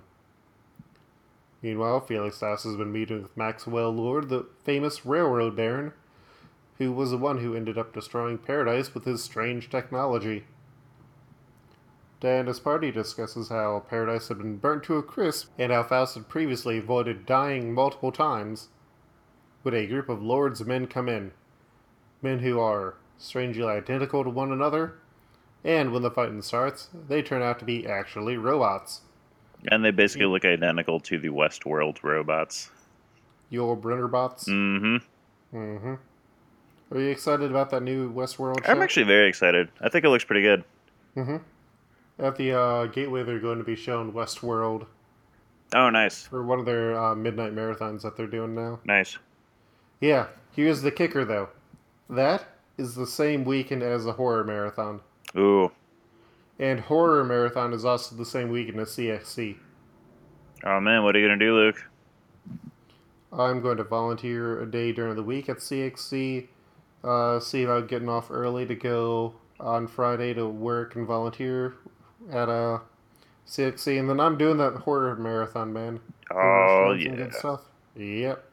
Meanwhile, 1.63 2.01
Felix 2.01 2.39
Faust 2.39 2.65
has 2.65 2.77
been 2.77 2.93
meeting 2.93 3.23
with 3.23 3.37
Maxwell 3.37 3.91
Lord, 3.91 4.29
the 4.29 4.47
famous 4.65 5.05
railroad 5.05 5.57
baron, 5.57 5.93
who 6.79 6.93
was 6.93 7.11
the 7.11 7.19
one 7.19 7.39
who 7.39 7.55
ended 7.55 7.77
up 7.77 7.93
destroying 7.93 8.39
Paradise 8.39 8.95
with 8.95 9.05
his 9.05 9.23
strange 9.23 9.69
technology. 9.69 10.45
Diana's 12.21 12.61
party 12.61 12.91
discusses 12.91 13.49
how 13.49 13.85
Paradise 13.89 14.29
had 14.29 14.39
been 14.39 14.59
burnt 14.59 14.85
to 14.85 14.97
a 14.97 15.03
crisp 15.03 15.51
and 15.59 15.73
how 15.73 15.83
Faust 15.83 16.15
had 16.15 16.29
previously 16.29 16.79
avoided 16.79 17.27
dying 17.27 17.73
multiple 17.73 18.13
times. 18.13 18.69
When 19.63 19.75
a 19.75 19.87
group 19.87 20.09
of 20.09 20.23
lords 20.23 20.65
men 20.65 20.87
come 20.87 21.09
in, 21.09 21.33
men 22.23 22.41
who 22.41 22.59
are 22.59 22.95
strangely 23.19 23.65
identical 23.65 24.25
to 24.25 24.31
one 24.31 24.53
another, 24.53 24.95
and 25.65 25.93
when 25.93 26.03
the 26.03 26.11
fighting 26.11 26.43
starts, 26.43 26.89
they 27.09 27.23
turn 27.23 27.43
out 27.43 27.59
to 27.59 27.65
be 27.65 27.87
actually 27.87 28.37
robots. 28.37 29.03
And 29.71 29.85
they 29.85 29.91
basically 29.91 30.27
look 30.27 30.45
identical 30.45 31.01
to 31.01 31.19
the 31.19 31.29
Westworld 31.29 32.03
robots. 32.03 32.71
Yul 33.53 33.79
Brynnerbots. 33.81 34.49
Mm-hmm. 34.49 35.57
Mm-hmm. 35.57 35.95
Are 36.93 37.01
you 37.01 37.09
excited 37.11 37.51
about 37.51 37.71
that 37.71 37.83
new 37.83 38.13
Westworld 38.13 38.65
show? 38.65 38.73
I'm 38.73 38.81
actually 38.83 39.05
very 39.07 39.29
excited. 39.29 39.69
I 39.81 39.89
think 39.89 40.05
it 40.05 40.09
looks 40.09 40.25
pretty 40.25 40.43
good. 40.43 40.65
Mm-hmm. 41.17 41.37
At 42.19 42.37
the 42.37 42.53
uh, 42.53 42.87
Gateway, 42.87 43.23
they're 43.23 43.39
going 43.41 43.59
to 43.59 43.65
be 43.65 43.77
showing 43.77 44.13
Westworld 44.13 44.87
Oh, 45.75 45.89
nice. 45.91 46.27
for 46.27 46.43
one 46.45 46.59
of 46.59 46.67
their 46.67 46.99
uh, 46.99 47.15
midnight 47.15 47.55
marathons 47.55 48.03
that 48.03 48.17
they're 48.17 48.27
doing 48.27 48.55
now. 48.55 48.81
Nice. 48.85 49.19
Yeah, 50.01 50.27
here's 50.57 50.83
the 50.83 50.91
kicker 50.91 51.25
though. 51.25 51.49
That 52.09 52.45
is 52.79 52.95
the 52.95 53.07
same 53.07 53.45
weekend 53.45 53.83
as 53.83 54.05
the 54.05 54.13
horror 54.15 54.43
marathon. 54.45 55.01
Ooh. 55.37 55.71
And 56.59 56.81
horror 56.81 57.25
marathon 57.25 57.73
is 57.73 57.85
also 57.85 58.15
the 58.17 58.25
same 58.25 58.51
weekend 58.51 58.81
as 58.81 58.89
CXC. 58.89 59.57
Oh, 60.65 60.81
man, 60.81 61.03
what 61.03 61.17
are 61.17 61.19
you 61.19 61.27
going 61.27 61.39
to 61.39 61.47
do, 61.47 61.55
Luke? 61.55 61.83
I'm 63.33 63.63
going 63.63 63.79
to 63.79 63.85
volunteer 63.85 64.61
a 64.61 64.71
day 64.71 64.93
during 64.93 65.17
the 65.17 65.23
week 65.23 65.49
at 65.49 65.59
CXC. 65.59 66.49
Uh, 67.03 67.41
see 67.41 67.63
about 67.63 67.89
getting 67.89 68.09
off 68.09 68.31
early 68.31 68.67
to 68.67 68.75
go 68.75 69.35
on 69.59 69.87
Friday 69.87 70.35
to 70.35 70.47
work 70.47 70.97
and 70.97 71.07
volunteer 71.07 71.77
at 72.31 72.49
uh, 72.49 72.81
CXC, 73.47 73.99
and 73.99 74.11
then 74.11 74.21
I'm 74.21 74.37
doing 74.37 74.59
that 74.59 74.75
horror 74.75 75.17
marathon, 75.17 75.73
man. 75.73 76.01
Oh, 76.31 76.93
yeah. 76.93 77.15
good 77.15 77.35
stuff. 77.35 77.63
Yep. 77.97 78.45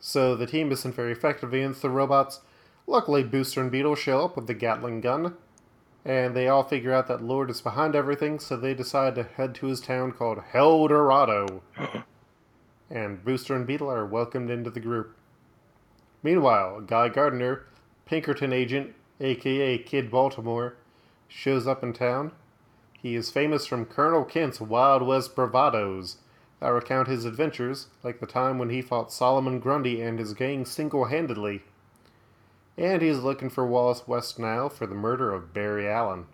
So 0.00 0.36
the 0.36 0.46
team 0.46 0.70
isn't 0.70 0.94
very 0.94 1.12
effective 1.12 1.52
against 1.52 1.82
the 1.82 1.90
robots. 1.90 2.40
Luckily, 2.86 3.24
Booster 3.24 3.62
and 3.62 3.70
Beetle 3.70 3.94
show 3.94 4.24
up 4.24 4.36
with 4.36 4.46
the 4.46 4.54
Gatling 4.54 5.00
gun, 5.00 5.36
and 6.04 6.36
they 6.36 6.48
all 6.48 6.62
figure 6.62 6.92
out 6.92 7.06
that 7.08 7.22
Lord 7.22 7.48
is 7.48 7.62
behind 7.62 7.94
everything, 7.94 8.38
so 8.38 8.56
they 8.56 8.74
decide 8.74 9.14
to 9.14 9.22
head 9.22 9.54
to 9.56 9.66
his 9.66 9.80
town 9.80 10.12
called 10.12 10.42
Hell 10.52 10.86
Dorado. 10.88 11.62
and 12.90 13.24
Booster 13.24 13.56
and 13.56 13.66
Beetle 13.66 13.90
are 13.90 14.04
welcomed 14.04 14.50
into 14.50 14.70
the 14.70 14.80
group. 14.80 15.16
Meanwhile, 16.22 16.82
Guy 16.82 17.08
Gardner, 17.08 17.64
Pinkerton 18.04 18.52
agent, 18.52 18.94
aka 19.20 19.78
Kid 19.78 20.10
Baltimore, 20.10 20.76
shows 21.26 21.66
up 21.66 21.82
in 21.82 21.94
town. 21.94 22.32
He 22.92 23.14
is 23.14 23.30
famous 23.30 23.66
from 23.66 23.86
Colonel 23.86 24.24
Kent's 24.24 24.60
Wild 24.60 25.02
West 25.02 25.34
bravados 25.34 26.16
that 26.60 26.68
recount 26.68 27.08
his 27.08 27.24
adventures, 27.24 27.88
like 28.02 28.20
the 28.20 28.26
time 28.26 28.58
when 28.58 28.70
he 28.70 28.80
fought 28.80 29.12
Solomon 29.12 29.58
Grundy 29.58 30.00
and 30.00 30.18
his 30.18 30.32
gang 30.34 30.64
single 30.64 31.06
handedly. 31.06 31.62
And 32.76 33.02
he 33.02 33.08
is 33.08 33.22
looking 33.22 33.50
for 33.50 33.66
Wallace 33.66 34.08
West 34.08 34.38
now 34.38 34.68
for 34.68 34.86
the 34.86 34.94
murder 34.94 35.32
of 35.32 35.54
Barry 35.54 35.88
Allen. 35.88 36.26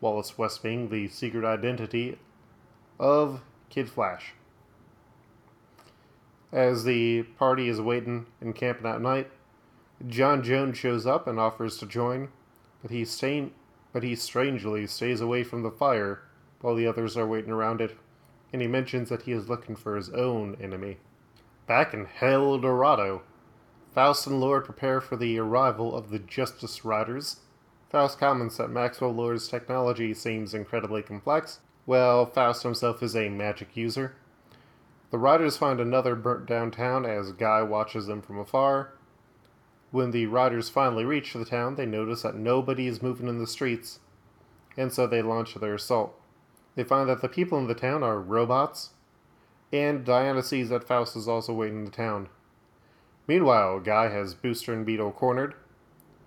Wallace 0.00 0.36
West 0.36 0.62
being 0.62 0.90
the 0.90 1.08
secret 1.08 1.44
identity 1.44 2.18
of 2.98 3.40
Kid 3.70 3.88
Flash. 3.88 4.34
As 6.52 6.84
the 6.84 7.22
party 7.22 7.68
is 7.68 7.80
waiting 7.80 8.26
and 8.40 8.54
camping 8.54 8.86
at 8.86 9.00
night, 9.00 9.30
John 10.06 10.42
Jones 10.42 10.76
shows 10.76 11.06
up 11.06 11.26
and 11.26 11.40
offers 11.40 11.78
to 11.78 11.86
join, 11.86 12.28
but 12.82 12.90
he 12.90 13.04
stain- 13.04 13.52
but 13.92 14.02
he 14.02 14.14
strangely 14.14 14.86
stays 14.86 15.20
away 15.20 15.42
from 15.44 15.62
the 15.62 15.70
fire 15.70 16.22
while 16.60 16.74
the 16.74 16.86
others 16.86 17.16
are 17.16 17.26
waiting 17.26 17.50
around 17.50 17.80
it, 17.80 17.96
and 18.52 18.60
he 18.60 18.68
mentions 18.68 19.08
that 19.08 19.22
he 19.22 19.32
is 19.32 19.48
looking 19.48 19.74
for 19.74 19.96
his 19.96 20.10
own 20.10 20.56
enemy. 20.60 20.98
Back 21.66 21.94
in 21.94 22.04
Hell 22.04 22.58
Dorado, 22.58 23.22
Faust 23.94 24.26
and 24.26 24.40
Lord 24.40 24.64
prepare 24.64 25.00
for 25.00 25.14
the 25.14 25.38
arrival 25.38 25.94
of 25.94 26.10
the 26.10 26.18
Justice 26.18 26.84
Riders. 26.84 27.36
Faust 27.90 28.18
comments 28.18 28.56
that 28.56 28.68
Maxwell 28.68 29.14
Lord's 29.14 29.46
technology 29.46 30.12
seems 30.12 30.52
incredibly 30.52 31.00
complex, 31.00 31.60
Well, 31.86 32.26
Faust 32.26 32.64
himself 32.64 33.04
is 33.04 33.14
a 33.14 33.28
magic 33.28 33.76
user. 33.76 34.16
The 35.12 35.18
riders 35.18 35.56
find 35.56 35.78
another 35.78 36.16
burnt 36.16 36.46
down 36.46 36.72
town 36.72 37.06
as 37.06 37.30
Guy 37.30 37.62
watches 37.62 38.06
them 38.06 38.20
from 38.20 38.36
afar. 38.36 38.94
When 39.92 40.10
the 40.10 40.26
riders 40.26 40.68
finally 40.68 41.04
reach 41.04 41.32
the 41.32 41.44
town, 41.44 41.76
they 41.76 41.86
notice 41.86 42.22
that 42.22 42.34
nobody 42.34 42.88
is 42.88 43.00
moving 43.00 43.28
in 43.28 43.38
the 43.38 43.46
streets, 43.46 44.00
and 44.76 44.92
so 44.92 45.06
they 45.06 45.22
launch 45.22 45.54
their 45.54 45.74
assault. 45.74 46.20
They 46.74 46.82
find 46.82 47.08
that 47.08 47.22
the 47.22 47.28
people 47.28 47.58
in 47.58 47.68
the 47.68 47.74
town 47.74 48.02
are 48.02 48.18
robots, 48.18 48.90
and 49.72 50.04
Diana 50.04 50.42
sees 50.42 50.68
that 50.70 50.82
Faust 50.82 51.14
is 51.14 51.28
also 51.28 51.52
waiting 51.52 51.78
in 51.78 51.84
the 51.84 51.92
town. 51.92 52.28
Meanwhile, 53.26 53.80
Guy 53.80 54.08
has 54.08 54.34
Booster 54.34 54.72
and 54.72 54.84
Beetle 54.84 55.12
cornered. 55.12 55.54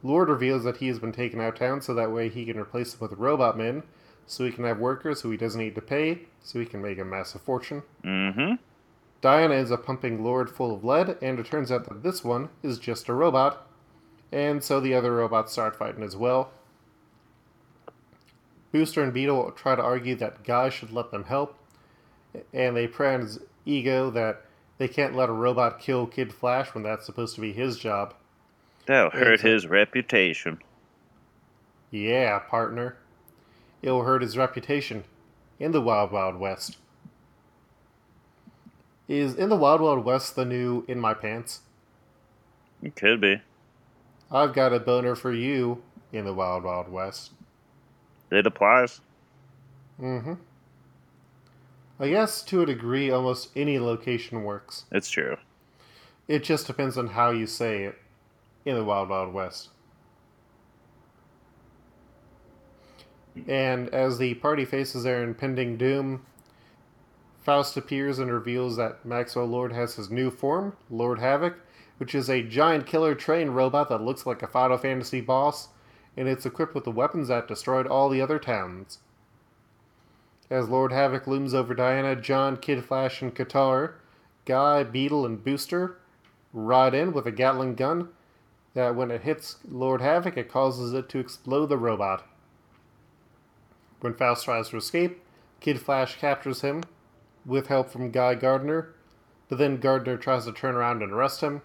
Lord 0.03 0.29
reveals 0.29 0.63
that 0.63 0.77
he 0.77 0.87
has 0.87 0.99
been 0.99 1.11
taken 1.11 1.41
out 1.41 1.53
of 1.53 1.59
town 1.59 1.81
so 1.81 1.93
that 1.93 2.11
way 2.11 2.29
he 2.29 2.45
can 2.45 2.59
replace 2.59 2.93
them 2.93 3.07
with 3.07 3.19
robot 3.19 3.57
men, 3.57 3.83
so 4.25 4.45
he 4.45 4.51
can 4.51 4.63
have 4.63 4.79
workers 4.79 5.21
who 5.21 5.31
he 5.31 5.37
doesn't 5.37 5.61
need 5.61 5.75
to 5.75 5.81
pay, 5.81 6.21
so 6.41 6.59
he 6.59 6.65
can 6.65 6.81
make 6.81 6.99
a 6.99 7.05
massive 7.05 7.41
fortune. 7.41 7.83
Mm-hmm. 8.03 8.55
Diana 9.21 9.55
ends 9.55 9.71
up 9.71 9.85
pumping 9.85 10.23
Lord 10.23 10.49
full 10.49 10.73
of 10.73 10.83
lead, 10.83 11.17
and 11.21 11.39
it 11.39 11.45
turns 11.45 11.71
out 11.71 11.85
that 11.85 12.03
this 12.03 12.23
one 12.23 12.49
is 12.61 12.77
just 12.77 13.09
a 13.09 13.13
robot, 13.13 13.67
and 14.31 14.63
so 14.63 14.79
the 14.79 14.93
other 14.93 15.15
robots 15.15 15.51
start 15.51 15.75
fighting 15.75 16.03
as 16.03 16.15
well. 16.15 16.51
Booster 18.71 19.01
and 19.01 19.13
Beetle 19.13 19.51
try 19.51 19.75
to 19.75 19.81
argue 19.81 20.15
that 20.15 20.43
Guy 20.43 20.69
should 20.69 20.91
let 20.91 21.11
them 21.11 21.23
help, 21.23 21.57
and 22.53 22.75
they 22.75 22.87
pray 22.87 23.15
on 23.15 23.21
his 23.21 23.39
ego 23.65 24.11
that 24.11 24.43
they 24.77 24.87
can't 24.87 25.15
let 25.15 25.29
a 25.29 25.33
robot 25.33 25.79
kill 25.79 26.05
Kid 26.05 26.33
Flash 26.33 26.73
when 26.73 26.83
that's 26.83 27.05
supposed 27.05 27.35
to 27.35 27.41
be 27.41 27.53
his 27.53 27.77
job. 27.77 28.13
That'll 28.85 29.11
hurt 29.11 29.41
his 29.41 29.67
reputation. 29.67 30.59
Yeah, 31.91 32.39
partner. 32.39 32.97
It'll 33.81 34.03
hurt 34.03 34.21
his 34.21 34.37
reputation 34.37 35.03
in 35.59 35.71
the 35.71 35.81
Wild 35.81 36.11
Wild 36.11 36.37
West. 36.37 36.77
Is 39.07 39.35
In 39.35 39.49
the 39.49 39.55
Wild 39.55 39.81
Wild 39.81 40.03
West 40.03 40.35
the 40.35 40.45
new 40.45 40.83
In 40.87 40.99
My 40.99 41.13
Pants? 41.13 41.61
It 42.81 42.95
could 42.95 43.21
be. 43.21 43.41
I've 44.31 44.53
got 44.53 44.73
a 44.73 44.79
boner 44.79 45.15
for 45.15 45.31
you 45.31 45.81
in 46.11 46.25
the 46.25 46.33
Wild 46.33 46.63
Wild 46.63 46.89
West. 46.89 47.31
It 48.29 48.45
applies. 48.45 48.99
Mm-hmm. 50.01 50.33
I 51.99 52.09
guess 52.09 52.43
to 52.43 52.61
a 52.61 52.65
degree, 52.65 53.09
almost 53.09 53.49
any 53.55 53.79
location 53.79 54.43
works. 54.43 54.85
It's 54.91 55.09
true. 55.09 55.37
It 56.27 56.43
just 56.43 56.67
depends 56.67 56.97
on 56.97 57.07
how 57.07 57.31
you 57.31 57.47
say 57.47 57.85
it 57.85 57.97
in 58.65 58.75
the 58.75 58.83
Wild 58.83 59.09
Wild 59.09 59.33
West. 59.33 59.69
And 63.47 63.89
as 63.89 64.17
the 64.17 64.35
party 64.35 64.65
faces 64.65 65.03
their 65.03 65.23
impending 65.23 65.77
doom, 65.77 66.25
Faust 67.41 67.77
appears 67.77 68.19
and 68.19 68.31
reveals 68.31 68.75
that 68.75 69.05
Maxwell 69.05 69.45
Lord 69.45 69.71
has 69.71 69.95
his 69.95 70.09
new 70.09 70.29
form, 70.29 70.75
Lord 70.89 71.19
Havoc, 71.19 71.55
which 71.97 72.13
is 72.13 72.29
a 72.29 72.43
giant 72.43 72.85
killer 72.85 73.15
train 73.15 73.51
robot 73.51 73.89
that 73.89 74.01
looks 74.01 74.25
like 74.25 74.43
a 74.43 74.47
Final 74.47 74.77
Fantasy 74.77 75.21
boss, 75.21 75.69
and 76.17 76.27
it's 76.27 76.45
equipped 76.45 76.75
with 76.75 76.83
the 76.83 76.91
weapons 76.91 77.29
that 77.29 77.47
destroyed 77.47 77.87
all 77.87 78.09
the 78.09 78.21
other 78.21 78.37
towns. 78.37 78.99
As 80.49 80.69
Lord 80.69 80.91
Havoc 80.93 81.27
looms 81.27 81.53
over 81.53 81.73
Diana, 81.73 82.15
John, 82.15 82.57
Kid 82.57 82.85
Flash, 82.85 83.21
and 83.21 83.35
Katar, 83.35 83.95
Guy, 84.45 84.83
Beetle, 84.83 85.25
and 85.25 85.43
Booster 85.43 85.97
ride 86.53 86.93
in 86.93 87.11
with 87.11 87.25
a 87.25 87.31
Gatling 87.31 87.75
gun 87.75 88.09
that 88.73 88.95
when 88.95 89.11
it 89.11 89.23
hits 89.23 89.57
Lord 89.69 90.01
Havoc, 90.01 90.37
it 90.37 90.49
causes 90.49 90.93
it 90.93 91.09
to 91.09 91.19
explode 91.19 91.67
the 91.67 91.77
robot. 91.77 92.25
When 93.99 94.13
Faust 94.13 94.45
tries 94.45 94.69
to 94.69 94.77
escape, 94.77 95.21
Kid 95.59 95.81
Flash 95.81 96.17
captures 96.17 96.61
him 96.61 96.83
with 97.45 97.67
help 97.67 97.89
from 97.89 98.11
Guy 98.11 98.35
Gardner, 98.35 98.93
but 99.49 99.57
then 99.57 99.77
Gardner 99.77 100.17
tries 100.17 100.45
to 100.45 100.53
turn 100.53 100.75
around 100.75 101.01
and 101.01 101.11
arrest 101.11 101.41
him. 101.41 101.61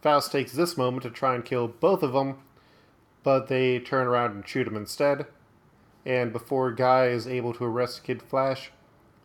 Faust 0.00 0.32
takes 0.32 0.52
this 0.52 0.76
moment 0.76 1.02
to 1.02 1.10
try 1.10 1.34
and 1.34 1.44
kill 1.44 1.68
both 1.68 2.02
of 2.02 2.12
them, 2.12 2.38
but 3.22 3.48
they 3.48 3.78
turn 3.78 4.06
around 4.06 4.32
and 4.32 4.48
shoot 4.48 4.66
him 4.66 4.76
instead. 4.76 5.26
And 6.04 6.32
before 6.32 6.72
Guy 6.72 7.06
is 7.06 7.26
able 7.26 7.54
to 7.54 7.64
arrest 7.64 8.04
Kid 8.04 8.22
Flash, 8.22 8.70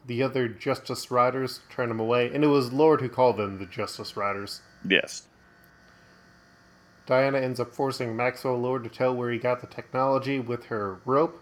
the 0.06 0.24
other 0.24 0.48
Justice 0.48 1.12
Riders 1.12 1.62
turn 1.70 1.92
him 1.92 2.00
away, 2.00 2.32
and 2.34 2.44
it 2.44 2.48
was 2.48 2.72
Lord 2.72 3.02
who 3.02 3.10
called 3.10 3.38
them 3.38 3.60
the 3.60 3.66
Justice 3.66 4.16
Riders. 4.16 4.62
Yes. 4.88 5.28
Diana 7.06 7.40
ends 7.40 7.60
up 7.60 7.74
forcing 7.74 8.16
Maxwell 8.16 8.58
Lord 8.58 8.84
to 8.84 8.90
tell 8.90 9.16
where 9.16 9.32
he 9.32 9.38
got 9.38 9.62
the 9.62 9.68
technology 9.68 10.40
with 10.40 10.66
her 10.66 11.00
rope, 11.06 11.42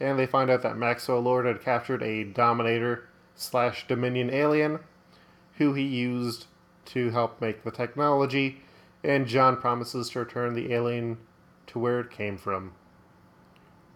and 0.00 0.18
they 0.18 0.26
find 0.26 0.50
out 0.50 0.62
that 0.62 0.76
Maxwell 0.76 1.20
Lord 1.20 1.46
had 1.46 1.62
captured 1.62 2.02
a 2.02 2.24
Dominator 2.24 3.08
slash 3.34 3.86
Dominion 3.86 4.30
alien, 4.30 4.80
who 5.58 5.74
he 5.74 5.82
used 5.82 6.46
to 6.86 7.10
help 7.10 7.40
make 7.40 7.62
the 7.62 7.70
technology, 7.70 8.62
and 9.04 9.26
John 9.26 9.56
promises 9.56 10.10
to 10.10 10.20
return 10.20 10.54
the 10.54 10.72
alien 10.72 11.18
to 11.68 11.78
where 11.78 12.00
it 12.00 12.10
came 12.10 12.36
from. 12.36 12.72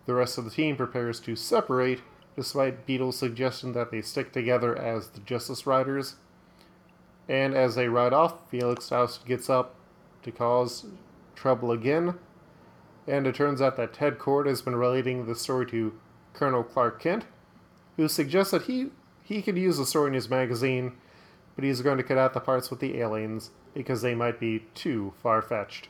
The 0.06 0.14
rest 0.14 0.38
of 0.38 0.44
the 0.44 0.50
team 0.50 0.76
prepares 0.76 1.20
to 1.20 1.36
separate, 1.36 2.00
despite 2.36 2.86
Beetle's 2.86 3.18
suggestion 3.18 3.72
that 3.72 3.90
they 3.90 4.00
stick 4.02 4.32
together 4.32 4.76
as 4.76 5.08
the 5.08 5.20
Justice 5.20 5.66
Riders. 5.66 6.16
And 7.28 7.54
as 7.54 7.74
they 7.74 7.88
ride 7.88 8.12
off, 8.12 8.48
Felix 8.48 8.88
Faust 8.88 9.26
gets 9.26 9.50
up 9.50 9.74
to 10.22 10.30
cause 10.30 10.86
trouble 11.34 11.72
again. 11.72 12.14
And 13.08 13.26
it 13.26 13.34
turns 13.34 13.60
out 13.60 13.76
that 13.76 13.94
Ted 13.94 14.18
Kord 14.18 14.46
has 14.46 14.62
been 14.62 14.76
relating 14.76 15.26
the 15.26 15.34
story 15.34 15.66
to 15.66 15.98
Colonel 16.34 16.62
Clark 16.62 17.00
Kent, 17.00 17.24
who 17.96 18.08
suggests 18.08 18.52
that 18.52 18.62
he, 18.62 18.90
he 19.24 19.42
could 19.42 19.56
use 19.56 19.78
the 19.78 19.86
story 19.86 20.08
in 20.08 20.14
his 20.14 20.30
magazine, 20.30 20.92
but 21.54 21.64
he's 21.64 21.82
going 21.82 21.96
to 21.96 22.04
cut 22.04 22.18
out 22.18 22.34
the 22.34 22.40
parts 22.40 22.70
with 22.70 22.78
the 22.78 22.98
aliens 22.98 23.50
because 23.74 24.02
they 24.02 24.14
might 24.14 24.38
be 24.38 24.64
too 24.74 25.14
far 25.22 25.42
fetched. 25.42 25.88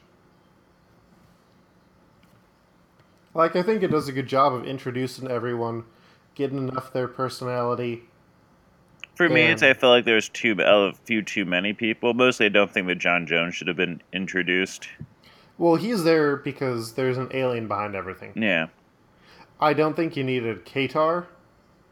Like, 3.36 3.54
I 3.54 3.62
think 3.62 3.82
it 3.82 3.88
does 3.88 4.08
a 4.08 4.12
good 4.12 4.26
job 4.26 4.54
of 4.54 4.64
introducing 4.64 5.30
everyone, 5.30 5.84
getting 6.34 6.56
enough 6.56 6.92
their 6.94 7.06
personality. 7.06 8.04
For 9.14 9.28
me, 9.28 9.42
it's 9.42 9.62
I 9.62 9.74
felt 9.74 9.90
like 9.90 10.04
there 10.06 10.14
was 10.14 10.30
too 10.30 10.56
a 10.58 10.92
few 11.04 11.22
too 11.22 11.44
many 11.44 11.74
people. 11.74 12.14
Mostly, 12.14 12.46
I 12.46 12.48
don't 12.48 12.72
think 12.72 12.86
that 12.86 12.96
John 12.96 13.26
Jones 13.26 13.54
should 13.54 13.68
have 13.68 13.76
been 13.76 14.02
introduced. 14.12 14.88
Well, 15.58 15.76
he's 15.76 16.04
there 16.04 16.36
because 16.36 16.94
there's 16.94 17.18
an 17.18 17.28
alien 17.32 17.68
behind 17.68 17.94
everything. 17.94 18.32
Yeah, 18.34 18.68
I 19.60 19.72
don't 19.74 19.94
think 19.94 20.16
you 20.16 20.24
needed 20.24 20.64
Katar, 20.66 21.26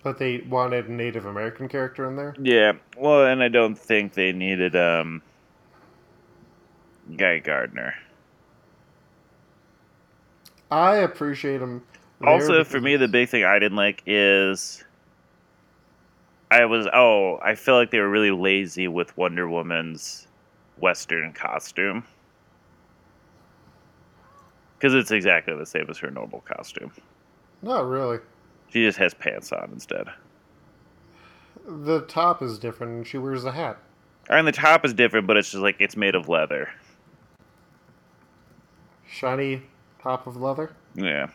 but 0.03 0.19
they 0.19 0.39
wanted 0.49 0.89
a 0.89 0.93
Native 0.93 1.25
American 1.27 1.69
character 1.69 2.07
in 2.09 2.17
there. 2.17 2.35
yeah. 2.41 2.73
Well, 2.97 3.27
and 3.27 3.43
I 3.43 3.49
don't 3.49 3.77
think 3.77 4.15
they 4.15 4.33
needed 4.33 4.77
um 4.77 5.23
Guy 7.17 7.39
Gardner. 7.39 7.95
I 10.75 10.97
appreciate 10.97 11.59
there 11.59 11.81
Also, 12.25 12.65
for 12.65 12.81
me, 12.81 12.97
the 12.97 13.07
big 13.07 13.29
thing 13.29 13.45
I 13.45 13.61
didn't 13.61 13.77
like 13.77 14.03
is 14.07 14.83
I 16.51 16.65
was 16.65 16.89
oh 16.93 17.39
I 17.43 17.55
feel 17.55 17.77
like 17.77 17.93
they 17.93 18.01
were 18.01 18.11
really 18.11 18.33
lazy 18.33 18.89
with 18.89 19.17
Wonder 19.17 19.49
Woman's 19.49 20.27
Western 20.79 21.33
costume 21.33 22.05
because 24.77 24.95
it's 24.95 25.13
exactly 25.13 25.55
the 25.55 25.65
same 25.65 25.87
as 25.89 25.99
her 25.99 26.11
normal 26.11 26.41
costume. 26.41 26.91
Not 27.63 27.87
really. 27.87 28.19
She 28.71 28.85
just 28.85 28.99
has 28.99 29.15
pants 29.15 29.53
on 29.53 29.71
instead. 29.73 30.09
The 31.67 32.01
top 32.03 32.43
is 32.43 32.59
different, 32.59 32.93
and 32.93 33.07
she 33.07 33.17
wears 33.17 33.45
a 33.45 33.53
hat. 33.53 33.79
And 34.29 34.47
the 34.47 34.53
top 34.53 34.85
is 34.85 34.93
different, 34.93 35.29
but 35.29 35.37
it's 35.37 35.53
just 35.53 35.63
like 35.63 35.77
it's 35.79 35.97
made 35.97 36.17
of 36.17 36.29
leather. 36.29 36.69
Shiny 39.07 39.63
top 40.05 40.27
of 40.27 40.37
leather. 40.37 40.71
Yeah. 40.95 41.29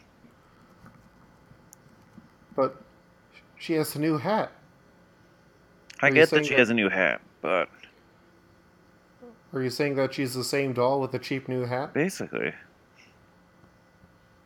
But 2.56 2.76
she 3.58 3.74
has 3.74 3.96
a 3.96 4.00
new 4.00 4.18
hat. 4.20 4.52
I 6.02 6.08
Are 6.08 6.12
get 6.12 6.30
that 6.30 6.46
she 6.46 6.52
that- 6.54 6.60
has 6.60 6.70
a 6.70 6.74
new 6.74 6.88
hat, 6.90 7.20
but 7.42 7.68
Are 9.52 9.62
you 9.64 9.72
saying 9.72 9.96
that 9.96 10.14
she's 10.14 10.36
the 10.36 10.44
same 10.44 10.72
doll 10.74 11.02
with 11.02 11.14
a 11.16 11.20
cheap 11.20 11.50
new 11.50 11.66
hat? 11.66 11.94
basically, 11.94 12.54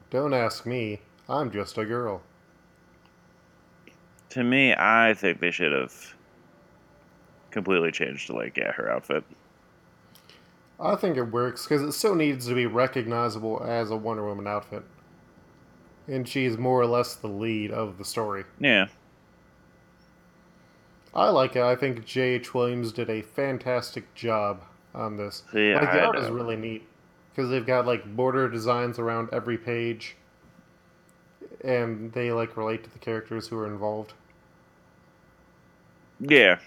Don't 0.10 0.34
ask 0.34 0.66
me. 0.66 1.02
I'm 1.28 1.52
just 1.52 1.78
a 1.78 1.86
girl. 1.86 2.22
to 4.30 4.44
me, 4.44 4.74
I 4.74 5.14
think 5.14 5.40
they 5.42 5.52
should 5.52 5.72
have 5.74 6.16
completely 7.52 7.92
changed 7.92 8.28
to 8.28 8.34
like 8.34 8.58
yeah 8.58 8.72
her 8.72 8.90
outfit. 8.90 9.24
I 10.84 10.96
think 10.96 11.16
it 11.16 11.24
works 11.24 11.64
because 11.64 11.82
it 11.82 11.94
still 11.94 12.14
needs 12.14 12.46
to 12.48 12.54
be 12.54 12.66
recognizable 12.66 13.64
as 13.64 13.90
a 13.90 13.96
Wonder 13.96 14.26
Woman 14.26 14.48
outfit. 14.48 14.84
And 16.08 16.28
she's 16.28 16.58
more 16.58 16.82
or 16.82 16.86
less 16.86 17.16
the 17.16 17.30
lead 17.30 17.72
of 17.72 17.98
the 17.98 18.04
story. 18.04 18.44
Yeah. 18.60 18.88
I 21.16 21.30
like 21.30 21.56
it. 21.56 21.62
I 21.64 21.78
think 21.78 22.06
J.H. 22.06 22.54
Williams 22.54 22.92
did 22.92 23.10
a 23.10 23.22
fantastic 23.22 24.14
job 24.14 24.62
on 24.94 25.16
this. 25.16 25.44
See, 25.54 25.74
like, 25.74 25.84
the 25.84 26.02
I 26.02 26.06
art 26.06 26.20
is 26.20 26.30
really 26.30 26.58
neat 26.58 26.86
because 27.30 27.50
they've 27.50 27.66
got 27.66 27.86
like 27.88 28.16
border 28.16 28.50
designs 28.50 29.00
around 29.00 29.30
every 29.32 29.58
page, 29.58 30.18
and 31.64 32.12
they 32.12 32.32
like 32.34 32.58
relate 32.58 32.84
to 32.84 32.90
the 32.90 33.00
characters 33.00 33.48
who 33.48 33.58
are 33.58 33.68
involved. 33.68 34.14
Yeah. 36.20 36.60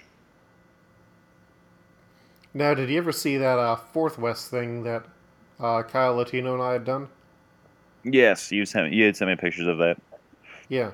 Now, 2.57 2.73
did 2.73 2.89
you 2.89 2.97
ever 2.97 3.13
see 3.13 3.37
that 3.37 3.59
uh, 3.59 3.77
Fourth 3.77 4.17
West 4.17 4.51
thing 4.51 4.83
that 4.85 5.05
uh, 5.61 5.83
Kyle 5.83 6.15
Latino 6.15 6.55
and 6.55 6.63
I 6.63 6.73
had 6.73 6.87
done? 6.87 7.09
Yes, 8.03 8.51
you 8.51 8.65
sent 8.65 8.95
you 8.95 9.05
had 9.05 9.15
sent 9.15 9.29
me 9.29 9.37
pictures 9.37 9.67
of 9.67 9.77
that. 9.77 9.99
Yeah. 10.71 10.93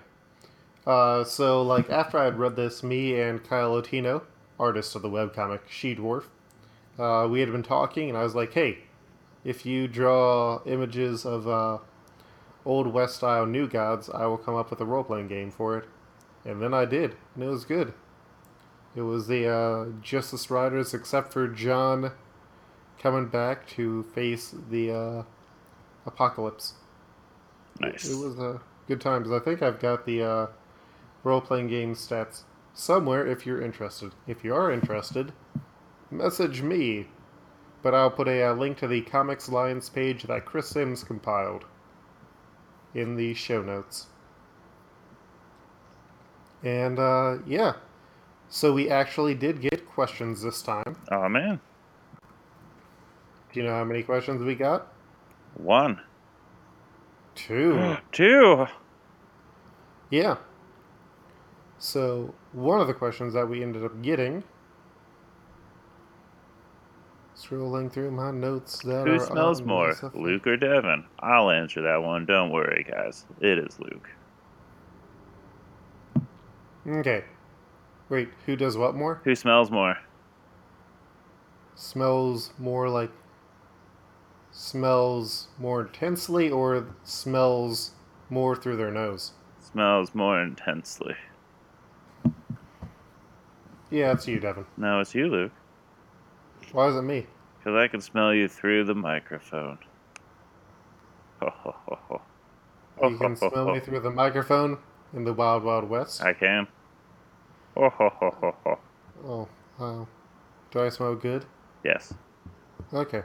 Uh, 0.84 1.22
so, 1.22 1.62
like, 1.62 1.88
after 1.88 2.18
I 2.18 2.24
had 2.24 2.36
read 2.36 2.56
this, 2.56 2.82
me 2.82 3.20
and 3.20 3.44
Kyle 3.44 3.74
Latino, 3.74 4.24
artist 4.58 4.96
of 4.96 5.02
the 5.02 5.08
webcomic 5.08 5.60
She 5.70 5.94
Dwarf, 5.94 6.24
uh, 6.98 7.28
we 7.30 7.38
had 7.38 7.52
been 7.52 7.62
talking, 7.62 8.08
and 8.08 8.18
I 8.18 8.24
was 8.24 8.34
like, 8.34 8.54
hey, 8.54 8.78
if 9.44 9.64
you 9.64 9.86
draw 9.86 10.64
images 10.66 11.24
of 11.24 11.46
uh, 11.46 11.78
Old 12.64 12.88
West 12.88 13.14
style 13.14 13.46
New 13.46 13.68
Gods, 13.68 14.10
I 14.10 14.26
will 14.26 14.36
come 14.36 14.56
up 14.56 14.70
with 14.70 14.80
a 14.80 14.84
role 14.84 15.04
playing 15.04 15.28
game 15.28 15.52
for 15.52 15.78
it. 15.78 15.84
And 16.44 16.60
then 16.60 16.74
I 16.74 16.86
did, 16.86 17.14
and 17.36 17.44
it 17.44 17.46
was 17.46 17.64
good. 17.64 17.94
It 18.94 19.02
was 19.02 19.26
the 19.26 19.48
uh, 19.48 19.86
Justice 20.02 20.50
Riders, 20.50 20.92
except 20.92 21.32
for 21.32 21.48
John 21.48 22.12
coming 22.98 23.26
back 23.26 23.66
to 23.68 24.02
face 24.14 24.54
the 24.70 24.92
uh, 24.92 25.22
apocalypse. 26.06 26.74
Nice. 27.80 28.08
It 28.08 28.16
was 28.16 28.38
a 28.38 28.60
good 28.86 29.00
time 29.00 29.22
because 29.22 29.40
I 29.40 29.44
think 29.44 29.62
I've 29.62 29.80
got 29.80 30.04
the 30.04 30.22
uh, 30.22 30.46
role 31.24 31.40
playing 31.40 31.68
game 31.68 31.94
stats 31.94 32.42
somewhere 32.74 33.26
if 33.26 33.46
you're 33.46 33.62
interested. 33.62 34.12
If 34.26 34.44
you 34.44 34.54
are 34.54 34.70
interested, 34.70 35.32
message 36.10 36.62
me. 36.62 37.06
But 37.82 37.94
I'll 37.94 38.10
put 38.10 38.28
a 38.28 38.50
uh, 38.50 38.54
link 38.54 38.78
to 38.78 38.86
the 38.86 39.00
Comics 39.00 39.48
Alliance 39.48 39.88
page 39.88 40.24
that 40.24 40.44
Chris 40.44 40.68
Sims 40.68 41.02
compiled 41.02 41.64
in 42.94 43.16
the 43.16 43.34
show 43.34 43.62
notes. 43.62 44.06
And 46.62 46.98
uh, 46.98 47.38
yeah, 47.44 47.72
so 48.54 48.70
we 48.74 48.90
actually 48.90 49.34
did 49.34 49.62
get 49.62 49.88
questions 49.88 50.42
this 50.42 50.60
time. 50.60 50.94
oh 51.10 51.26
man, 51.28 51.58
Do 53.52 53.60
you 53.60 53.66
know 53.66 53.72
how 53.74 53.84
many 53.84 54.02
questions 54.02 54.42
we 54.42 54.54
got? 54.54 54.92
one, 55.54 56.00
Two. 57.34 57.96
two. 58.12 58.66
Yeah. 60.10 60.36
So, 61.78 62.34
one 62.52 62.80
of 62.80 62.86
the 62.86 62.94
questions 62.94 63.32
that 63.32 63.48
we 63.48 63.62
ended 63.62 63.84
up 63.84 64.02
getting. 64.02 64.44
Scrolling 67.34 67.90
through 67.90 68.10
my 68.10 68.30
notes 68.30 68.78
that 68.82 69.06
Who 69.08 69.18
smells 69.18 69.62
more, 69.62 69.94
Luke 70.14 70.46
or 70.46 70.56
Devin? 70.58 71.04
I'll 71.20 71.50
answer 71.50 71.80
that 71.82 72.02
one. 72.02 72.26
Don't 72.26 72.50
worry, 72.50 72.86
guys. 72.88 73.24
It 73.40 73.58
is 73.58 73.80
Luke. 73.80 74.10
Okay. 76.86 77.24
Wait, 78.12 78.28
who 78.44 78.56
does 78.56 78.76
what 78.76 78.94
more? 78.94 79.22
Who 79.24 79.34
smells 79.34 79.70
more? 79.70 79.96
Smells 81.74 82.52
more 82.58 82.90
like. 82.90 83.10
Smells 84.50 85.48
more 85.58 85.80
intensely 85.80 86.50
or 86.50 86.94
smells 87.04 87.92
more 88.28 88.54
through 88.54 88.76
their 88.76 88.90
nose? 88.90 89.32
Smells 89.60 90.14
more 90.14 90.42
intensely. 90.42 91.14
Yeah, 93.90 94.12
it's 94.12 94.28
you, 94.28 94.40
Devin. 94.40 94.66
No, 94.76 95.00
it's 95.00 95.14
you, 95.14 95.28
Luke. 95.28 95.52
Why 96.72 96.88
is 96.88 96.96
it 96.96 97.02
me? 97.02 97.26
Because 97.58 97.78
I 97.78 97.88
can 97.88 98.02
smell 98.02 98.34
you 98.34 98.46
through 98.46 98.84
the 98.84 98.94
microphone. 98.94 99.78
Ho, 101.40 101.48
ho, 101.50 101.74
ho, 101.86 101.98
ho. 102.08 102.20
You 103.00 103.16
ho, 103.16 103.18
can 103.18 103.36
ho, 103.36 103.48
smell 103.48 103.64
ho. 103.68 103.72
me 103.72 103.80
through 103.80 104.00
the 104.00 104.10
microphone 104.10 104.76
in 105.14 105.24
the 105.24 105.32
Wild 105.32 105.64
Wild 105.64 105.88
West. 105.88 106.22
I 106.22 106.34
can. 106.34 106.68
Ho, 107.74 107.88
ho, 107.88 108.10
ho, 108.10 108.54
ho. 108.64 108.78
Oh, 109.24 109.48
wow. 109.78 110.08
Do 110.70 110.80
I 110.80 110.88
smell 110.88 111.14
good? 111.14 111.46
Yes. 111.84 112.14
Okay. 112.92 113.22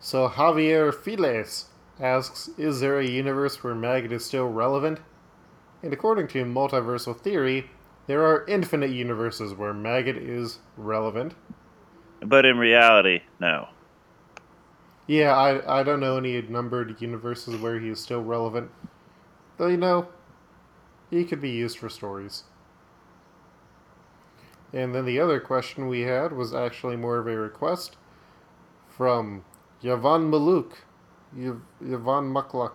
So 0.00 0.28
Javier 0.28 0.92
Files 0.92 1.66
asks, 2.00 2.48
is 2.58 2.80
there 2.80 2.98
a 2.98 3.06
universe 3.06 3.62
where 3.62 3.74
Maggot 3.74 4.12
is 4.12 4.24
still 4.24 4.48
relevant? 4.48 5.00
And 5.82 5.92
according 5.92 6.28
to 6.28 6.44
multiversal 6.44 7.18
theory, 7.18 7.70
there 8.06 8.24
are 8.24 8.44
infinite 8.46 8.90
universes 8.90 9.54
where 9.54 9.72
Maggot 9.72 10.16
is 10.16 10.58
relevant. 10.76 11.34
But 12.20 12.44
in 12.44 12.58
reality, 12.58 13.20
no. 13.38 13.68
Yeah, 15.06 15.36
I, 15.36 15.80
I 15.80 15.82
don't 15.82 16.00
know 16.00 16.16
any 16.16 16.40
numbered 16.42 17.00
universes 17.00 17.56
where 17.56 17.78
he 17.78 17.90
is 17.90 18.00
still 18.00 18.22
relevant. 18.22 18.70
Though, 19.58 19.68
you 19.68 19.76
know, 19.76 20.08
he 21.10 21.24
could 21.24 21.40
be 21.40 21.50
used 21.50 21.78
for 21.78 21.88
stories. 21.88 22.44
And 24.74 24.92
then 24.92 25.04
the 25.04 25.20
other 25.20 25.38
question 25.38 25.86
we 25.86 26.00
had 26.00 26.32
was 26.32 26.52
actually 26.52 26.96
more 26.96 27.18
of 27.18 27.28
a 27.28 27.36
request 27.36 27.96
from 28.88 29.44
Yavan 29.82 30.28
Maluk, 30.30 30.72
Yav- 31.36 31.60
Yavan 31.82 32.32
Mukluk, 32.32 32.72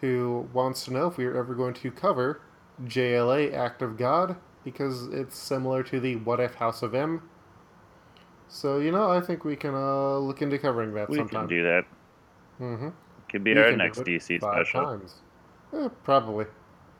who 0.00 0.48
wants 0.52 0.84
to 0.86 0.92
know 0.92 1.06
if 1.06 1.16
we 1.16 1.24
are 1.24 1.36
ever 1.36 1.54
going 1.54 1.74
to 1.74 1.90
cover 1.92 2.40
JLA 2.84 3.54
Act 3.54 3.80
of 3.80 3.96
God 3.96 4.34
because 4.64 5.06
it's 5.08 5.36
similar 5.38 5.84
to 5.84 6.00
the 6.00 6.16
What 6.16 6.40
If 6.40 6.56
House 6.56 6.82
of 6.82 6.96
M. 6.96 7.28
So, 8.48 8.78
you 8.78 8.90
know, 8.90 9.08
I 9.10 9.20
think 9.20 9.44
we 9.44 9.54
can 9.54 9.74
uh, 9.74 10.18
look 10.18 10.42
into 10.42 10.58
covering 10.58 10.92
that 10.94 11.08
We 11.08 11.16
sometime. 11.18 11.42
can 11.42 11.48
do 11.48 11.62
that. 11.62 11.84
Mm-hmm. 12.60 12.88
Could 13.30 13.44
be 13.44 13.54
We 13.54 13.60
our 13.62 13.76
next 13.76 14.00
DC 14.00 14.40
special. 14.40 14.82
Times. 14.82 15.14
Eh, 15.72 15.88
probably. 16.02 16.46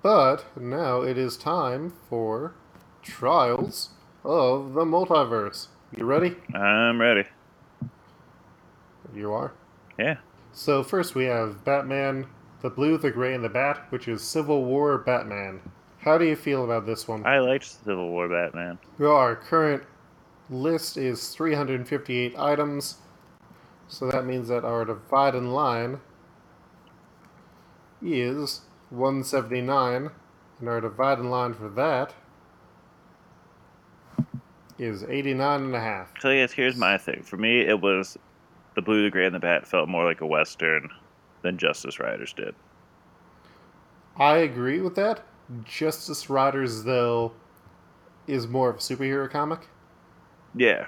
But 0.02 0.44
now 0.56 1.02
it 1.02 1.18
is 1.18 1.36
time 1.36 1.92
for 2.08 2.54
Trials 3.02 3.90
of 4.24 4.74
the 4.74 4.84
Multiverse. 4.84 5.66
You 5.96 6.04
ready? 6.04 6.36
I'm 6.54 7.00
ready. 7.00 7.24
You 9.14 9.32
are. 9.32 9.52
Yeah. 9.98 10.18
So 10.52 10.82
first 10.82 11.14
we 11.14 11.24
have 11.24 11.64
Batman, 11.64 12.26
the 12.60 12.70
Blue, 12.70 12.96
the 12.96 13.10
Gray, 13.10 13.34
and 13.34 13.44
the 13.44 13.48
Bat, 13.48 13.86
which 13.90 14.06
is 14.08 14.22
Civil 14.22 14.64
War 14.64 14.96
Batman. 14.98 15.60
How 15.98 16.16
do 16.16 16.24
you 16.24 16.36
feel 16.36 16.64
about 16.64 16.86
this 16.86 17.06
one? 17.06 17.26
I 17.26 17.40
liked 17.40 17.64
Civil 17.64 18.10
War 18.10 18.28
Batman. 18.28 18.78
Our 19.00 19.36
current 19.36 19.82
list 20.48 20.96
is 20.96 21.28
358 21.30 22.38
items, 22.38 22.98
so 23.88 24.10
that 24.10 24.24
means 24.24 24.48
that 24.48 24.64
our 24.64 24.84
dividing 24.84 25.50
line 25.50 26.00
is 28.00 28.62
179, 28.90 30.10
and 30.60 30.68
our 30.68 30.80
dividing 30.80 31.30
line 31.30 31.54
for 31.54 31.68
that 31.68 32.14
is 34.78 35.04
89 35.04 35.62
and 35.62 35.74
a 35.74 35.80
half. 35.80 36.12
So 36.20 36.30
yes, 36.30 36.52
here's 36.52 36.76
my 36.76 36.98
thing. 36.98 37.22
For 37.22 37.36
me, 37.36 37.60
it 37.60 37.80
was 37.80 38.16
the 38.74 38.82
Blue, 38.82 39.02
the 39.04 39.10
Gray, 39.10 39.26
and 39.26 39.34
the 39.34 39.38
Bat 39.40 39.66
felt 39.66 39.88
more 39.88 40.04
like 40.04 40.20
a 40.20 40.26
Western 40.26 40.88
than 41.42 41.58
Justice 41.58 41.98
Riders 41.98 42.32
did. 42.32 42.54
I 44.16 44.36
agree 44.38 44.80
with 44.80 44.94
that. 44.96 45.20
Justice 45.64 46.30
Riders, 46.30 46.84
though, 46.84 47.32
is 48.26 48.46
more 48.46 48.70
of 48.70 48.76
a 48.76 48.78
superhero 48.78 49.30
comic. 49.30 49.60
Yeah. 50.54 50.86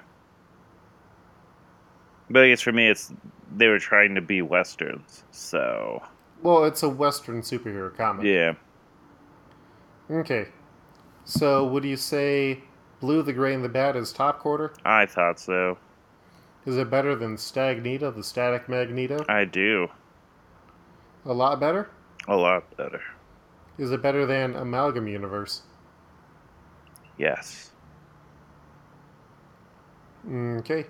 But 2.31 2.45
I 2.45 2.49
guess 2.49 2.61
for 2.61 2.73
me, 2.73 2.89
it's 2.89 3.13
they 3.57 3.69
were 3.69 3.79
trying 3.79 4.15
to 4.15 4.21
be 4.21 4.43
westerns. 4.43 5.25
So 5.31 6.03
Well, 6.43 6.65
it's 6.65 6.83
a 6.83 6.89
Western 6.89 7.43
superhero 7.43 7.95
comic. 7.95 8.25
yeah, 8.27 8.55
Okay. 10.11 10.49
So, 11.27 11.65
would 11.67 11.85
you 11.85 11.97
say 11.97 12.63
Blue, 13.05 13.21
the 13.23 13.35
Gray, 13.35 13.53
and 13.53 13.63
the 13.63 13.69
Bat 13.69 13.97
is 13.97 14.15
top 14.15 14.39
quarter? 14.39 14.73
I 14.83 15.05
thought 15.05 15.39
so. 15.39 15.77
Is 16.65 16.79
it 16.79 16.89
better 16.89 17.15
than 17.15 17.37
Stagnito, 17.37 18.11
the 18.15 18.25
Static 18.25 18.67
Magneto? 18.67 19.27
I 19.29 19.45
do 19.45 19.89
A 21.27 21.35
lot 21.35 21.61
better? 21.61 21.91
a 22.27 22.35
lot 22.35 22.75
better. 22.79 23.03
Is 23.77 23.91
it 23.91 24.01
better 24.01 24.25
than 24.25 24.57
Amalgam 24.57 25.07
Universe? 25.07 25.61
Yes. 27.19 27.73
Okay. 30.27 30.87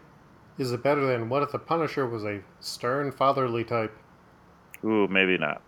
Is 0.57 0.71
it 0.71 0.85
better 0.85 1.05
than 1.05 1.29
What 1.29 1.43
if 1.43 1.51
the 1.51 1.59
Punisher 1.59 2.07
was 2.07 2.23
a 2.25 2.43
stern, 2.61 3.11
fatherly 3.11 3.65
type? 3.65 3.93
Ooh, 4.85 5.09
maybe 5.09 5.37
not. 5.37 5.63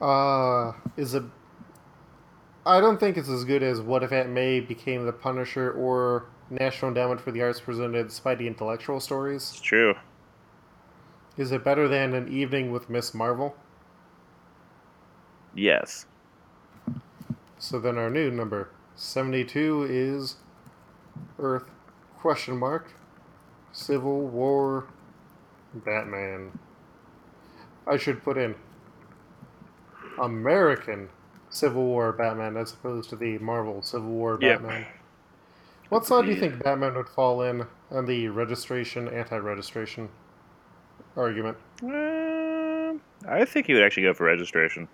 Uh, 0.00 0.74
is 0.96 1.14
it. 1.14 1.24
I 2.66 2.80
don't 2.80 2.98
think 2.98 3.16
it's 3.16 3.28
as 3.28 3.44
good 3.44 3.62
as 3.62 3.80
What 3.80 4.02
if 4.02 4.12
Aunt 4.12 4.30
May 4.30 4.60
became 4.60 5.04
the 5.04 5.12
Punisher 5.12 5.70
or 5.72 6.26
National 6.50 6.88
Endowment 6.88 7.20
for 7.20 7.30
the 7.30 7.42
Arts 7.42 7.60
presented 7.60 8.08
Spidey 8.08 8.46
Intellectual 8.46 9.00
Stories. 9.00 9.50
It's 9.50 9.60
true. 9.60 9.94
Is 11.36 11.52
it 11.52 11.64
better 11.64 11.88
than 11.88 12.14
An 12.14 12.32
Evening 12.32 12.70
with 12.70 12.88
Miss 12.88 13.12
Marvel? 13.12 13.56
Yes. 15.54 16.06
So 17.58 17.78
then 17.80 17.98
our 17.98 18.10
new 18.10 18.30
number 18.30 18.70
72 18.94 19.86
is 19.88 20.36
Earth 21.38 21.70
question 22.18 22.56
mark 22.56 22.94
Civil 23.72 24.22
War 24.22 24.86
Batman. 25.74 26.58
I 27.86 27.96
should 27.96 28.22
put 28.22 28.38
in 28.38 28.54
American 30.20 31.08
Civil 31.54 31.84
War 31.84 32.12
Batman 32.12 32.56
as 32.56 32.72
opposed 32.72 33.10
to 33.10 33.16
the 33.16 33.38
Marvel 33.38 33.82
Civil 33.82 34.10
War 34.10 34.38
Yep. 34.40 34.60
Batman. 34.62 34.86
What 35.88 36.06
side 36.06 36.24
do 36.24 36.30
you 36.32 36.36
think 36.40 36.62
Batman 36.62 36.94
would 36.94 37.08
fall 37.08 37.42
in 37.42 37.66
on 37.90 38.06
the 38.06 38.28
registration 38.28 39.06
anti-registration 39.08 40.08
argument? 41.16 41.56
Um, 41.82 43.00
I 43.28 43.44
think 43.44 43.66
he 43.66 43.74
would 43.74 43.82
actually 43.82 44.04
go 44.04 44.14
for 44.14 44.24
registration. 44.24 44.88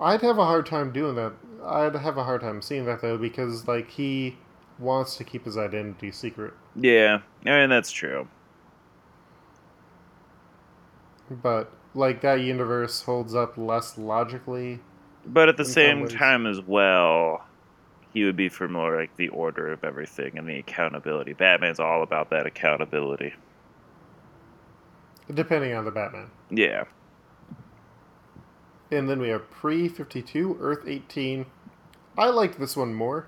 I'd 0.00 0.20
have 0.22 0.38
a 0.38 0.44
hard 0.44 0.66
time 0.66 0.92
doing 0.92 1.14
that. 1.14 1.32
I'd 1.64 1.94
have 1.94 2.18
a 2.18 2.24
hard 2.24 2.42
time 2.42 2.60
seeing 2.60 2.84
that 2.86 3.00
though 3.00 3.16
because 3.16 3.66
like 3.66 3.90
he 3.90 4.36
wants 4.78 5.16
to 5.16 5.24
keep 5.24 5.44
his 5.44 5.56
identity 5.56 6.10
secret. 6.10 6.52
Yeah, 6.76 7.20
I 7.46 7.50
mean 7.60 7.70
that's 7.70 7.90
true. 7.92 8.28
But 11.30 11.72
like 11.94 12.20
that 12.22 12.40
universe 12.40 13.02
holds 13.02 13.34
up 13.34 13.56
less 13.56 13.96
logically. 13.96 14.80
But 15.26 15.48
at 15.48 15.56
the 15.56 15.64
same 15.64 16.06
time 16.08 16.46
as 16.46 16.60
well, 16.60 17.44
he 18.12 18.24
would 18.24 18.36
be 18.36 18.48
for 18.48 18.68
more 18.68 18.96
like 18.96 19.16
the 19.16 19.28
order 19.28 19.72
of 19.72 19.84
everything 19.84 20.36
and 20.36 20.48
the 20.48 20.58
accountability. 20.58 21.32
Batman's 21.32 21.80
all 21.80 22.02
about 22.02 22.30
that 22.30 22.46
accountability. 22.46 23.32
Depending 25.32 25.74
on 25.74 25.84
the 25.84 25.90
Batman. 25.90 26.30
Yeah. 26.50 26.84
And 28.90 29.08
then 29.08 29.20
we 29.20 29.30
have 29.30 29.50
pre 29.50 29.88
52, 29.88 30.58
Earth 30.60 30.84
18. 30.86 31.46
I 32.18 32.26
like 32.26 32.58
this 32.58 32.76
one 32.76 32.94
more. 32.94 33.26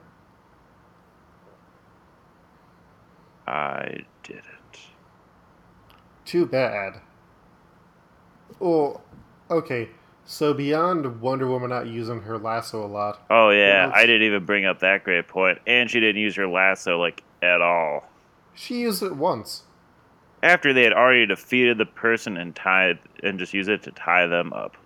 I 3.47 4.01
didn't. 4.23 4.43
Too 6.25 6.47
bad. 6.47 7.01
Oh, 8.61 9.01
okay. 9.51 9.89
So 10.25 10.53
beyond 10.55 11.21
Wonder 11.21 11.47
Woman 11.47 11.71
not 11.71 11.87
using 11.87 12.23
her 12.23 12.37
lasso 12.37 12.85
a 12.85 12.89
lot, 12.89 13.25
Oh 13.31 13.51
yeah, 13.51 13.91
I 13.95 14.07
didn't 14.07 14.23
even 14.23 14.45
bring 14.45 14.65
up 14.65 14.81
that 14.81 15.05
great 15.05 15.29
point. 15.29 15.59
And 15.67 15.89
she 15.91 16.01
didn't 16.01 16.21
use 16.21 16.35
her 16.35 16.49
lasso 16.49 16.99
like 16.99 17.23
at 17.43 17.61
all. 17.61 18.05
she 18.55 18.81
used 18.81 19.03
it 19.03 19.15
once. 19.15 19.63
After 20.43 20.73
they 20.73 20.83
had 20.83 20.93
already 20.93 21.27
defeated 21.27 21.79
the 21.79 21.87
person 21.87 22.37
and 22.37 22.55
tied 22.55 22.99
and 23.23 23.39
just 23.39 23.55
use 23.55 23.69
it 23.69 23.83
to 23.85 23.93
tie 23.93 24.27
them 24.27 24.53
up. 24.53 24.77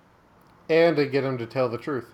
And 0.68 0.96
to 0.96 1.06
get 1.06 1.24
him 1.24 1.38
to 1.38 1.46
tell 1.46 1.68
the 1.68 1.78
truth. 1.78 2.06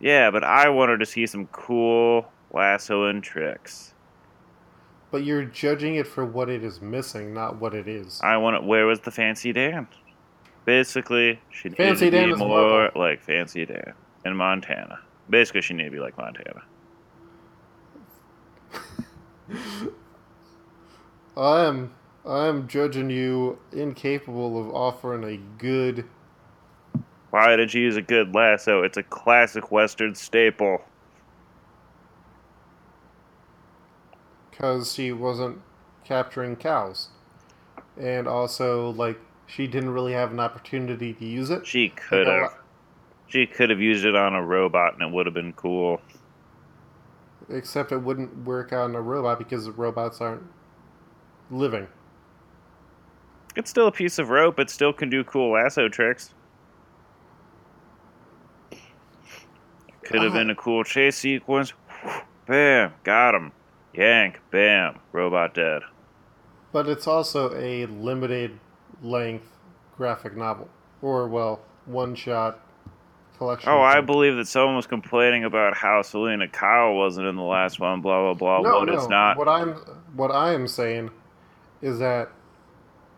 Yeah, 0.00 0.30
but 0.30 0.44
I 0.44 0.68
wanted 0.68 0.98
to 1.00 1.06
see 1.06 1.26
some 1.26 1.46
cool 1.46 2.30
lassoing 2.52 3.22
tricks. 3.22 3.94
But 5.10 5.24
you're 5.24 5.44
judging 5.44 5.94
it 5.96 6.06
for 6.06 6.24
what 6.24 6.50
it 6.50 6.62
is 6.62 6.82
missing, 6.82 7.32
not 7.32 7.60
what 7.60 7.74
it 7.74 7.88
is. 7.88 8.20
I 8.22 8.36
want 8.36 8.56
it. 8.56 8.64
where 8.64 8.86
was 8.86 9.00
the 9.00 9.10
fancy 9.10 9.52
Dan? 9.52 9.86
Basically, 10.66 11.40
she 11.50 11.70
needed 11.70 11.78
Fancy 11.78 12.10
to 12.10 12.10
be 12.10 12.34
more 12.34 12.82
Marvel. 12.82 13.00
like 13.00 13.22
Fancy 13.22 13.64
Dan 13.64 13.94
in 14.26 14.36
Montana. 14.36 14.98
Basically, 15.30 15.62
she 15.62 15.72
needed 15.72 15.90
to 15.90 15.96
be 15.96 16.00
like 16.00 16.18
Montana. 16.18 16.62
I 21.36 21.64
am 21.64 21.94
I 22.26 22.48
am 22.48 22.68
judging 22.68 23.08
you 23.10 23.58
incapable 23.72 24.60
of 24.60 24.68
offering 24.74 25.24
a 25.24 25.38
good 25.58 26.04
Why 27.30 27.56
did 27.56 27.72
you 27.72 27.82
use 27.82 27.96
a 27.96 28.02
good 28.02 28.34
lasso? 28.34 28.82
It's 28.82 28.98
a 28.98 29.02
classic 29.02 29.70
Western 29.70 30.14
staple. 30.14 30.82
because 34.56 34.94
she 34.94 35.12
wasn't 35.12 35.60
capturing 36.04 36.56
cows. 36.56 37.08
And 37.98 38.26
also 38.26 38.90
like 38.90 39.18
she 39.46 39.66
didn't 39.66 39.90
really 39.90 40.12
have 40.12 40.32
an 40.32 40.40
opportunity 40.40 41.12
to 41.14 41.24
use 41.24 41.50
it. 41.50 41.66
She 41.66 41.88
could 41.90 42.26
have. 42.26 42.54
She 43.28 43.46
could 43.46 43.70
have 43.70 43.80
used 43.80 44.04
it 44.04 44.14
on 44.14 44.34
a 44.34 44.42
robot 44.42 44.94
and 44.94 45.02
it 45.02 45.10
would 45.12 45.26
have 45.26 45.34
been 45.34 45.52
cool. 45.54 46.00
except 47.48 47.92
it 47.92 47.98
wouldn't 47.98 48.44
work 48.44 48.72
on 48.72 48.94
a 48.96 49.00
robot 49.00 49.38
because 49.38 49.68
robots 49.70 50.20
aren't 50.20 50.42
living. 51.50 51.86
It's 53.54 53.70
still 53.70 53.86
a 53.86 53.92
piece 53.92 54.18
of 54.18 54.30
rope. 54.30 54.58
It 54.58 54.68
still 54.68 54.92
can 54.92 55.08
do 55.10 55.22
cool 55.24 55.52
lasso 55.52 55.88
tricks. 55.88 56.34
Could 60.02 60.22
have 60.22 60.32
Uh, 60.32 60.38
been 60.38 60.50
a 60.50 60.54
cool 60.54 60.84
chase 60.84 61.16
sequence. 61.16 61.72
Bam, 62.46 62.92
got 63.02 63.34
him. 63.34 63.52
Yank, 63.92 64.40
bam, 64.50 64.98
robot 65.12 65.54
dead. 65.54 65.82
But 66.72 66.88
it's 66.88 67.06
also 67.06 67.54
a 67.56 67.86
limited 67.86 68.58
length 69.02 69.50
graphic 69.96 70.36
novel. 70.36 70.68
Or, 71.02 71.28
well, 71.28 71.60
one 71.86 72.14
shot 72.14 72.60
collection. 73.38 73.68
Oh, 73.70 73.80
I 73.80 74.00
believe 74.00 74.36
that 74.36 74.48
someone 74.48 74.76
was 74.76 74.86
complaining 74.86 75.44
about 75.44 75.76
how 75.76 76.02
Selina 76.02 76.48
Kyle 76.48 76.94
wasn't 76.94 77.26
in 77.26 77.36
the 77.36 77.42
last 77.42 77.80
one. 77.80 78.00
Blah 78.00 78.34
blah 78.34 78.34
blah. 78.34 78.70
no, 78.70 78.78
what 78.80 78.88
no. 78.88 78.94
it's 78.94 79.08
not. 79.08 79.36
What 79.36 79.48
I'm 79.48 79.72
what 80.14 80.30
I 80.30 80.52
am 80.52 80.66
saying 80.66 81.10
is 81.82 81.98
that 81.98 82.30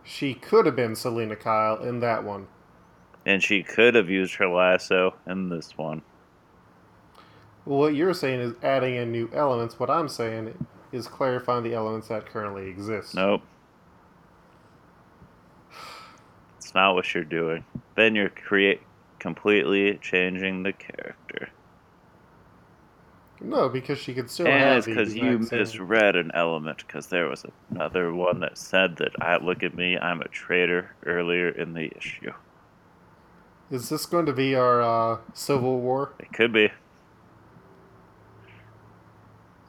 she 0.05 0.35
could 0.35 0.67
have 0.67 0.77
been 0.77 0.97
Selina 0.97 1.37
Kyle 1.37 1.83
in 1.83 2.01
that 2.01 2.25
one. 2.25 2.47
And 3.27 3.43
she 3.43 3.63
could 3.63 3.95
have 3.95 4.09
used 4.09 4.35
her 4.37 4.49
lasso 4.49 5.15
in 5.27 5.51
this 5.51 5.77
one. 5.77 6.03
Well, 7.67 7.79
what 7.79 7.95
you're 7.95 8.15
saying 8.15 8.41
is 8.41 8.55
adding 8.63 8.95
in 8.95 9.13
new 9.13 9.29
elements. 9.35 9.79
What 9.79 9.91
I'm 9.91 10.09
saying 10.09 10.67
is 10.93 11.07
clarifying 11.07 11.65
the 11.65 11.75
elements 11.75 12.09
that 12.09 12.25
currently 12.25 12.69
exist. 12.69 13.15
Nope. 13.15 13.43
It's 16.69 16.75
not 16.75 16.95
what 16.95 17.15
you're 17.15 17.25
doing. 17.25 17.65
Then 17.95 18.15
you're 18.15 18.29
create 18.29 18.83
completely 19.19 19.99
changing 20.03 20.65
the 20.65 20.75
character. 20.75 21.49
No, 23.41 23.71
because 23.71 23.99
she 23.99 24.13
could 24.13 24.31
still 24.31 24.49
and 24.49 24.77
it's 24.77 24.87
because 24.87 25.15
you 25.15 25.39
misread 25.51 26.15
an 26.15 26.31
element. 26.35 26.85
Because 26.87 27.07
there 27.07 27.27
was 27.27 27.47
another 27.71 28.13
one 28.13 28.41
that 28.41 28.59
said 28.59 28.97
that 28.97 29.13
I 29.19 29.39
look 29.39 29.63
at 29.63 29.75
me, 29.75 29.97
I'm 29.97 30.21
a 30.21 30.29
traitor 30.29 30.95
earlier 31.07 31.49
in 31.49 31.73
the 31.73 31.91
issue. 31.97 32.33
Is 33.71 33.89
this 33.89 34.05
going 34.05 34.27
to 34.27 34.35
be 34.35 34.55
our 34.55 34.83
uh, 34.83 35.21
Civil 35.33 35.81
War? 35.81 36.13
It 36.19 36.35
could 36.35 36.53
be. 36.53 36.71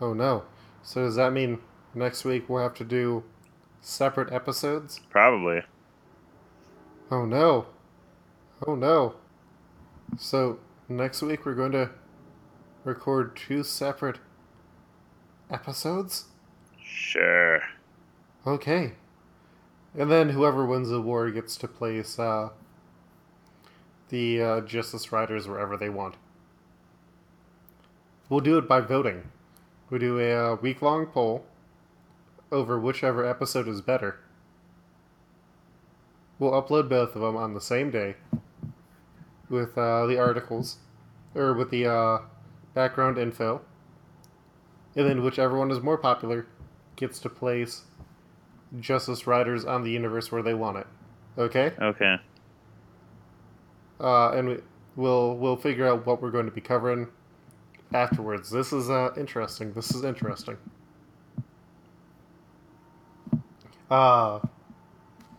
Oh 0.01 0.13
no. 0.13 0.43
So 0.83 1.05
does 1.05 1.15
that 1.15 1.31
mean 1.31 1.59
next 1.95 2.25
week 2.25 2.49
we'll 2.49 2.61
have 2.61 2.73
to 2.73 2.83
do 2.83 3.23
separate 3.79 4.33
episodes? 4.33 4.99
Probably. 5.09 5.63
Oh 7.11 7.25
no. 7.25 7.65
Oh 8.67 8.75
no. 8.75 9.15
So 10.17 10.59
next 10.87 11.21
week 11.21 11.45
we're 11.45 11.55
going 11.55 11.71
to 11.71 11.89
record 12.83 13.35
two 13.35 13.63
separate 13.63 14.19
episodes? 15.49 16.25
Sure. 16.79 17.61
Okay. 18.45 18.93
And 19.97 20.11
then 20.11 20.29
whoever 20.29 20.65
wins 20.65 20.89
the 20.89 21.01
war 21.01 21.31
gets 21.31 21.57
to 21.57 21.67
place 21.67 22.19
uh, 22.19 22.49
the 24.09 24.41
uh, 24.41 24.61
Justice 24.61 25.11
Riders 25.11 25.47
wherever 25.47 25.77
they 25.77 25.89
want. 25.89 26.15
We'll 28.29 28.39
do 28.39 28.59
it 28.59 28.67
by 28.67 28.81
voting. 28.81 29.31
We'll 29.89 29.99
do 29.99 30.19
a 30.19 30.53
uh, 30.53 30.55
week 30.57 30.83
long 30.83 31.07
poll 31.07 31.45
over 32.51 32.79
whichever 32.79 33.25
episode 33.25 33.67
is 33.67 33.81
better. 33.81 34.19
We'll 36.39 36.51
upload 36.51 36.89
both 36.89 37.15
of 37.15 37.21
them 37.21 37.35
on 37.35 37.53
the 37.53 37.61
same 37.61 37.91
day 37.91 38.15
with 39.49 39.77
uh, 39.77 40.05
the 40.05 40.17
articles, 40.17 40.77
or 41.35 41.53
with 41.53 41.69
the 41.69 41.85
uh, 41.85 42.19
background 42.73 43.17
info. 43.17 43.61
And 44.95 45.07
then 45.07 45.23
whichever 45.23 45.57
one 45.57 45.69
is 45.69 45.81
more 45.81 45.97
popular 45.97 46.47
gets 46.95 47.19
to 47.19 47.29
place 47.29 47.83
Justice 48.79 49.27
Riders 49.27 49.65
on 49.65 49.83
the 49.83 49.91
universe 49.91 50.31
where 50.31 50.41
they 50.41 50.53
want 50.53 50.77
it. 50.77 50.87
Okay? 51.37 51.73
Okay. 51.79 52.17
Uh, 53.99 54.31
and 54.31 54.47
we, 54.47 54.57
we'll 54.95 55.35
we'll 55.35 55.57
figure 55.57 55.87
out 55.87 56.05
what 56.05 56.21
we're 56.21 56.31
going 56.31 56.45
to 56.45 56.51
be 56.51 56.61
covering 56.61 57.07
afterwards. 57.93 58.49
This 58.49 58.71
is 58.71 58.89
uh, 58.89 59.11
interesting. 59.17 59.73
This 59.73 59.91
is 59.91 60.03
interesting. 60.03 60.57
Uh, 63.89 64.39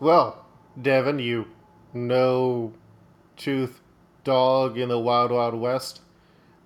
well, 0.01 0.45
Devin, 0.83 1.19
you 1.19 1.47
no 1.93 2.73
tooth 3.37 3.81
dog 4.25 4.79
in 4.79 4.89
the 4.89 4.99
wild 4.99 5.31
wild 5.31 5.55
west. 5.55 6.01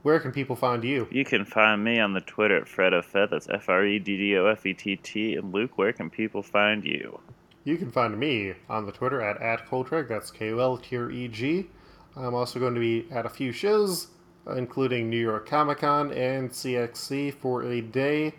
Where 0.03 0.21
can 0.21 0.33
people 0.33 0.55
find 0.55 0.85
you? 0.85 1.09
You 1.11 1.25
can 1.25 1.47
find 1.47 1.83
me 1.83 1.99
on 1.99 2.12
the 2.12 2.21
Twitter 2.21 2.59
at 2.59 2.65
FreddoFett. 2.65 3.31
That's 3.31 3.49
F 3.49 3.69
R 3.69 3.87
E 3.87 3.99
D 3.99 4.17
D 4.19 4.37
O 4.37 4.47
F 4.47 4.67
E 4.67 4.75
T 4.75 4.97
T. 4.97 5.35
And 5.35 5.53
Luke, 5.53 5.79
where 5.79 5.93
can 5.93 6.11
people 6.11 6.43
find 6.43 6.85
you? 6.85 7.21
You 7.65 7.79
can 7.79 7.91
find 7.91 8.19
me 8.19 8.53
on 8.69 8.85
the 8.85 8.93
Twitter 8.93 9.23
at, 9.23 9.41
at 9.41 9.67
Koltreg, 9.67 10.09
that's 10.09 10.31
K 10.31 10.53
O 10.53 10.59
L 10.59 10.77
T 10.77 10.97
R 10.97 11.11
E 11.11 11.29
G. 11.29 11.71
I'm 12.17 12.35
also 12.35 12.61
going 12.61 12.75
to 12.75 12.81
be 12.81 13.11
at 13.11 13.25
a 13.25 13.31
few 13.31 13.51
shows, 13.51 14.09
including 14.47 15.09
New 15.09 15.19
York 15.19 15.49
Comic 15.49 15.79
Con 15.79 16.12
and 16.12 16.51
CXC 16.51 17.35
for 17.35 17.62
a 17.62 17.81
day. 17.81 18.35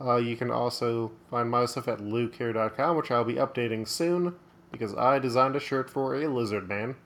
Uh, 0.00 0.16
you 0.16 0.36
can 0.36 0.50
also 0.50 1.12
find 1.30 1.48
my 1.50 1.64
stuff 1.64 1.88
at 1.88 1.98
lukehair.com, 1.98 2.96
which 2.96 3.10
I'll 3.10 3.24
be 3.24 3.34
updating 3.34 3.86
soon 3.86 4.34
because 4.70 4.94
I 4.94 5.18
designed 5.18 5.56
a 5.56 5.60
shirt 5.60 5.90
for 5.90 6.14
a 6.14 6.28
lizard 6.28 6.68
man. 6.68 6.96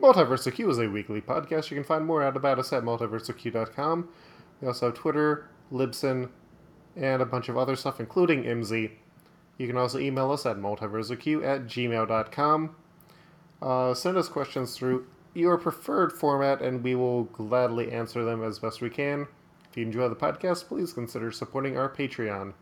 Multiverse 0.00 0.52
Q 0.52 0.70
is 0.70 0.78
a 0.78 0.88
weekly 0.88 1.20
podcast. 1.20 1.70
You 1.70 1.76
can 1.76 1.84
find 1.84 2.04
more 2.04 2.22
out 2.22 2.36
about 2.36 2.58
us 2.58 2.72
at 2.72 2.82
multiverseq.com. 2.82 4.08
We 4.60 4.66
also 4.68 4.86
have 4.86 4.94
Twitter, 4.96 5.48
Libsyn, 5.72 6.28
and 6.96 7.22
a 7.22 7.26
bunch 7.26 7.48
of 7.48 7.56
other 7.56 7.76
stuff, 7.76 8.00
including 8.00 8.44
IMSI. 8.44 8.92
You 9.58 9.66
can 9.66 9.76
also 9.76 9.98
email 9.98 10.32
us 10.32 10.44
at 10.44 10.56
multiverseq 10.56 11.44
at 11.44 11.66
gmail.com. 11.66 12.76
Uh, 13.60 13.94
send 13.94 14.16
us 14.16 14.28
questions 14.28 14.76
through 14.76 15.06
your 15.34 15.56
preferred 15.56 16.12
format, 16.12 16.60
and 16.60 16.82
we 16.82 16.94
will 16.94 17.24
gladly 17.24 17.92
answer 17.92 18.24
them 18.24 18.42
as 18.42 18.58
best 18.58 18.80
we 18.80 18.90
can. 18.90 19.28
If 19.70 19.76
you 19.76 19.86
enjoy 19.86 20.08
the 20.08 20.16
podcast, 20.16 20.66
please 20.66 20.92
consider 20.92 21.30
supporting 21.30 21.78
our 21.78 21.88
Patreon. 21.88 22.54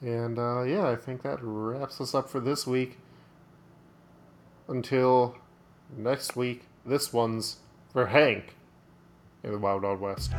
And 0.00 0.38
uh, 0.38 0.62
yeah, 0.62 0.88
I 0.88 0.96
think 0.96 1.22
that 1.22 1.38
wraps 1.42 2.00
us 2.00 2.14
up 2.14 2.28
for 2.30 2.40
this 2.40 2.66
week. 2.66 2.98
Until 4.68 5.36
next 5.96 6.36
week, 6.36 6.64
this 6.84 7.12
one's 7.12 7.56
for 7.92 8.06
Hank 8.06 8.54
in 9.42 9.52
the 9.52 9.58
Wild 9.58 9.82
Wild 9.82 10.00
West. 10.00 10.32